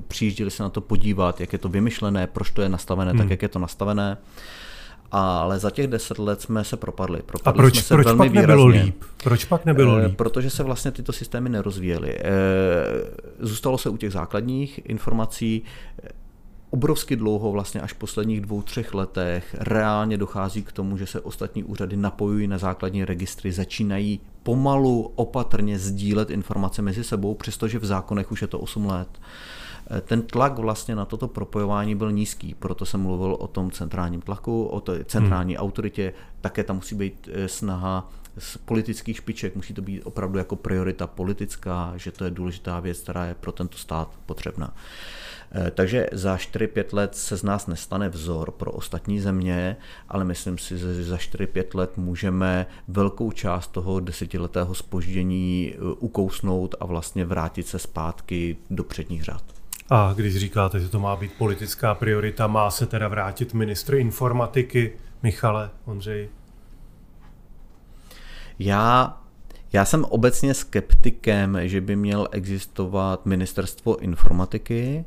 [0.08, 3.20] Přijížděli se na to podívat, jak je to vymyšlené, proč to je nastavené hmm.
[3.20, 4.16] tak, jak je to nastavené
[5.12, 7.22] ale za těch deset let jsme se propadli.
[7.26, 8.84] propadli A proč, jsme se proč velmi pak nebylo výrazně.
[8.84, 9.04] líp?
[9.24, 10.16] Proč pak nebylo líp?
[10.16, 12.18] Protože se vlastně tyto systémy nerozvíjely.
[13.40, 15.62] Zůstalo se u těch základních informací,
[16.70, 21.20] obrovsky dlouho, vlastně až v posledních dvou, třech letech, reálně dochází k tomu, že se
[21.20, 27.84] ostatní úřady napojují na základní registry, začínají pomalu, opatrně sdílet informace mezi sebou, přestože v
[27.84, 29.08] zákonech už je to 8 let.
[30.04, 34.64] Ten tlak vlastně na toto propojování byl nízký, proto jsem mluvil o tom centrálním tlaku,
[34.64, 35.62] o té centrální hmm.
[35.62, 40.56] autoritě, také tam musí být eh, snaha z politických špiček, musí to být opravdu jako
[40.56, 44.74] priorita politická, že to je důležitá věc, která je pro tento stát potřebná.
[45.54, 49.76] Eh, takže za 4-5 let se z nás nestane vzor pro ostatní země,
[50.08, 56.74] ale myslím si, že za 4-5 let můžeme velkou část toho desetiletého spoždění eh, ukousnout
[56.80, 59.61] a vlastně vrátit se zpátky do předních řád.
[59.94, 64.92] A když říkáte, že to má být politická priorita, má se teda vrátit ministr informatiky
[65.22, 66.28] Michale, Ondřej?
[68.58, 69.16] Já
[69.72, 75.04] já jsem obecně skeptikem, že by měl existovat ministerstvo informatiky.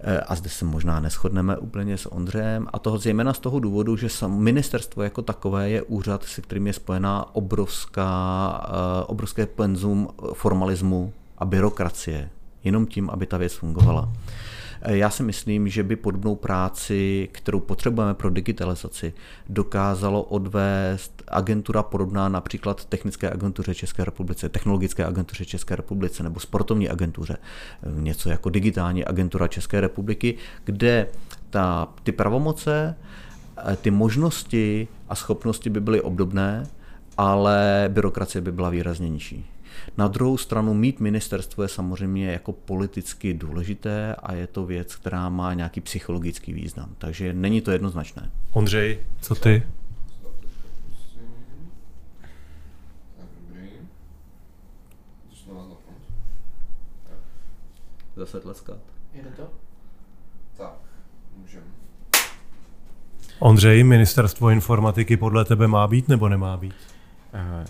[0.00, 3.96] Eh, a zde se možná neschodneme úplně s Ondřejem, a toho zejména z toho důvodu,
[3.96, 10.08] že sam ministerstvo jako takové je úřad, se kterým je spojená obrovská, eh, obrovské penzum
[10.34, 12.30] formalismu a byrokracie.
[12.66, 14.12] Jenom tím, aby ta věc fungovala.
[14.86, 19.12] Já si myslím, že by podobnou práci, kterou potřebujeme pro digitalizaci,
[19.48, 26.88] dokázalo odvést agentura podobná například Technické agentuře České republice, Technologické agentuře České republice nebo Sportovní
[26.88, 27.36] agentuře.
[27.94, 31.06] Něco jako digitální agentura České republiky, kde
[31.50, 32.96] ta, ty pravomoce,
[33.82, 36.66] ty možnosti a schopnosti by byly obdobné,
[37.16, 39.46] ale byrokracie by byla výrazně nižší.
[39.96, 45.28] Na druhou stranu mít ministerstvo je samozřejmě jako politicky důležité a je to věc, která
[45.28, 46.94] má nějaký psychologický význam.
[46.98, 48.30] Takže není to jednoznačné.
[48.52, 49.62] Ondřej, co ty?
[58.16, 58.78] Zase tleskat.
[59.14, 59.50] Jede to?
[60.56, 60.74] Tak,
[61.36, 61.64] můžeme.
[63.38, 66.74] Ondřej, ministerstvo informatiky podle tebe má být nebo nemá být?
[67.34, 67.66] Uh,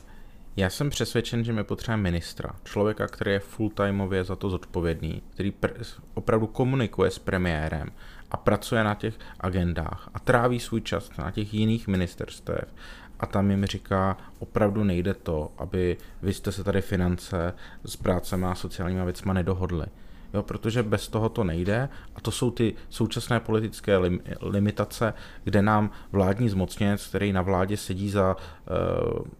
[0.57, 5.51] já jsem přesvědčen, že my potřebujeme ministra, člověka, který je full-timeově za to zodpovědný, který
[5.51, 7.89] pr- opravdu komunikuje s premiérem
[8.31, 12.75] a pracuje na těch agendách a tráví svůj čas na těch jiných ministerstev
[13.21, 17.55] a tam jim říká, opravdu nejde to, aby vy jste se tady finance
[17.85, 19.87] s prácemi a sociálníma věcma nedohodli.
[20.35, 25.63] Jo, protože bez toho to nejde a to jsou ty současné politické lim, limitace, kde
[25.63, 28.37] nám vládní zmocněnec, který na vládě sedí za,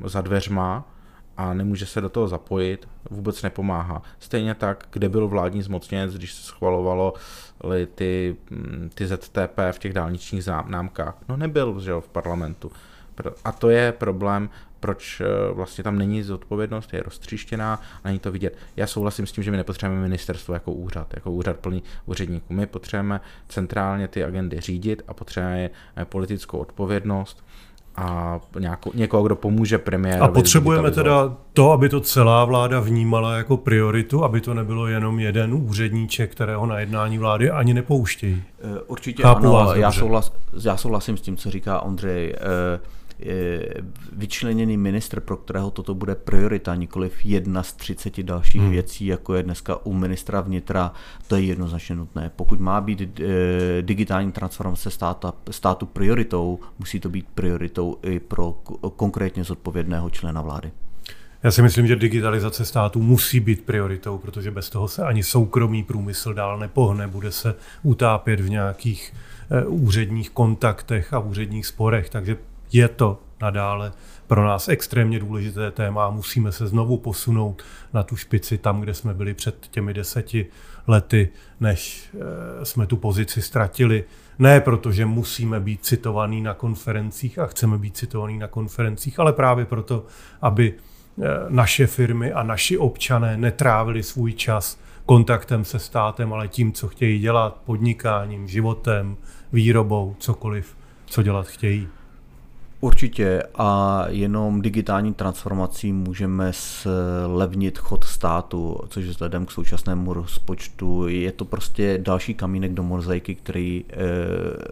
[0.01, 0.96] uh, za dveřma,
[1.37, 4.03] a nemůže se do toho zapojit, vůbec nepomáhá.
[4.19, 7.15] Stejně tak, kde byl vládní zmocněnec, když se schvalovalo
[7.95, 11.15] ty, mm, ty ZTP v těch dálničních známkách.
[11.29, 12.73] No nebyl, že jo, v parlamentu.
[13.45, 18.59] A to je problém, proč eh, vlastně tam není zodpovědnost, je roztříštěná, není to vidět.
[18.77, 22.55] Já souhlasím s tím, že my nepotřebujeme ministerstvo jako úřad, jako úřad plný úředníků.
[22.55, 25.71] My potřebujeme centrálně ty agendy řídit a potřebujeme
[26.05, 27.46] politickou odpovědnost
[27.97, 30.31] a nějakou, někoho, kdo pomůže premiérovi.
[30.31, 35.21] A potřebujeme teda to, aby to celá vláda vnímala jako prioritu, aby to nebylo jenom
[35.21, 38.43] jeden úředníček, kterého na jednání vlády ani nepouštějí.
[38.61, 40.33] Eh, určitě Chápu ano, já, souhlas,
[40.65, 42.31] já souhlasím s tím, co říká Ondřej.
[42.31, 42.81] E,
[44.13, 48.71] vyčleněný ministr, pro kterého toto bude priorita, nikoliv jedna z 30 dalších hmm.
[48.71, 50.93] věcí, jako je dneska u ministra vnitra,
[51.27, 52.31] to je jednoznačně nutné.
[52.37, 58.53] Pokud má být eh, digitální transformace státa, státu prioritou, musí to být prioritou i pro
[58.97, 60.71] konkrétně zodpovědného člena vlády.
[61.43, 65.83] Já si myslím, že digitalizace státu musí být prioritou, protože bez toho se ani soukromý
[65.83, 69.13] průmysl dál nepohne, bude se utápět v nějakých
[69.51, 72.11] eh, úředních kontaktech a úředních sporech.
[72.11, 72.37] Takže
[72.73, 73.93] je to nadále
[74.27, 77.63] pro nás extrémně důležité téma a musíme se znovu posunout
[77.93, 80.47] na tu špici tam, kde jsme byli před těmi deseti
[80.87, 81.29] lety,
[81.61, 84.05] než eh, jsme tu pozici ztratili.
[84.39, 89.33] Ne proto, že musíme být citovaní na konferencích a chceme být citovaní na konferencích, ale
[89.33, 90.07] právě proto,
[90.43, 96.73] aby eh, naše firmy a naši občané netrávili svůj čas kontaktem se státem, ale tím,
[96.73, 99.17] co chtějí dělat, podnikáním, životem,
[99.53, 101.89] výrobou, cokoliv, co dělat chtějí.
[102.81, 111.33] Určitě a jenom digitální transformací můžeme slevnit chod státu, což vzhledem k současnému rozpočtu je
[111.33, 113.97] to prostě další kamínek do mozaiky, který e,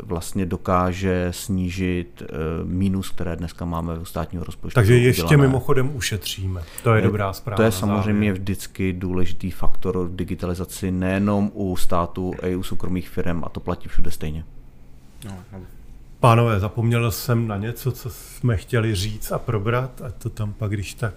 [0.03, 2.27] vlastně dokáže snížit e,
[2.65, 4.75] mínus, které dneska máme v státního rozpočtu.
[4.75, 5.49] Takže ještě udělané.
[5.49, 6.63] mimochodem ušetříme.
[6.83, 7.57] To je, je dobrá zpráva.
[7.57, 13.09] To je samozřejmě vždycky důležitý faktor v digitalizaci nejenom u státu, ale i u soukromých
[13.09, 14.45] firm a to platí všude stejně.
[15.25, 15.61] No, no.
[16.25, 20.71] Pánové, zapomněl jsem na něco, co jsme chtěli říct a probrat a to tam pak
[20.71, 21.15] když tak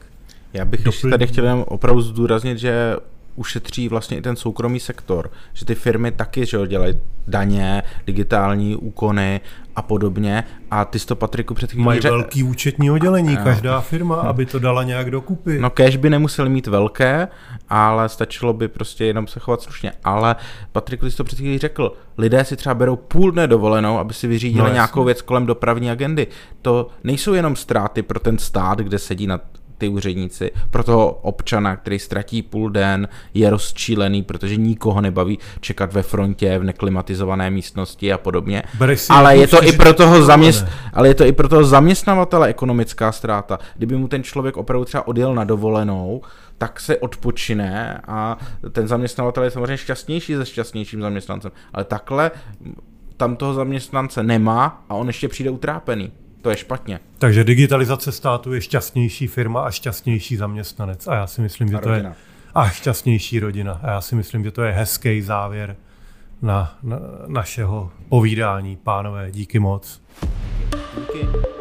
[0.54, 1.12] Já bych doplň...
[1.12, 2.96] tady chtěl jenom opravdu zdůraznit, že
[3.36, 9.42] ušetří vlastně i ten soukromý sektor, že ty firmy taky že dělají daně, digitální úkony
[9.78, 12.12] a podobně a ty to Patriku před chvílí Mají řek...
[12.12, 14.30] velký účetní oddělení, každá firma, no.
[14.30, 15.60] aby to dala nějak dokupy.
[15.60, 17.28] No cash by nemuseli mít velké,
[17.70, 19.92] ale stačilo by prostě jenom se chovat slušně.
[20.04, 20.36] Ale
[20.72, 24.14] Patriku, ty jsi to před chvílí řekl, lidé si třeba berou půl dne dovolenou, aby
[24.14, 26.28] si vyřídili no, nějakou věc kolem dopravní agendy.
[26.62, 29.40] To nejsou jenom ztráty pro ten stát, kde sedí na
[29.78, 35.94] ty úředníci, pro toho občana, který ztratí půl den, je rozčílený, protože nikoho nebaví čekat
[35.94, 38.64] ve frontě v neklimatizované místnosti a podobně.
[39.10, 40.66] Ale je to i pro toho zaměst...
[40.94, 43.60] ale je to i pro toho zaměstnavatele ekonomická ztráta.
[43.78, 46.22] Kdyby mu ten člověk opravdu třeba odjel na dovolenou,
[46.58, 48.38] tak se odpočine a
[48.72, 51.52] ten zaměstnavatel je samozřejmě šťastnější se šťastnějším zaměstnancem.
[51.74, 52.32] Ale takhle
[53.18, 56.12] tam toho zaměstnance nemá a on ještě přijde utrápený.
[56.42, 57.00] To je špatně.
[57.18, 61.08] Takže digitalizace státu je šťastnější firma a šťastnější zaměstnanec.
[61.08, 62.14] A já si myslím, že to je
[62.56, 63.80] a šťastnější rodina.
[63.84, 65.76] A já si myslím, že to je hezký závěr
[66.42, 68.76] na, na našeho povídání.
[68.76, 70.02] Pánové, díky moc.
[70.96, 71.57] Díky.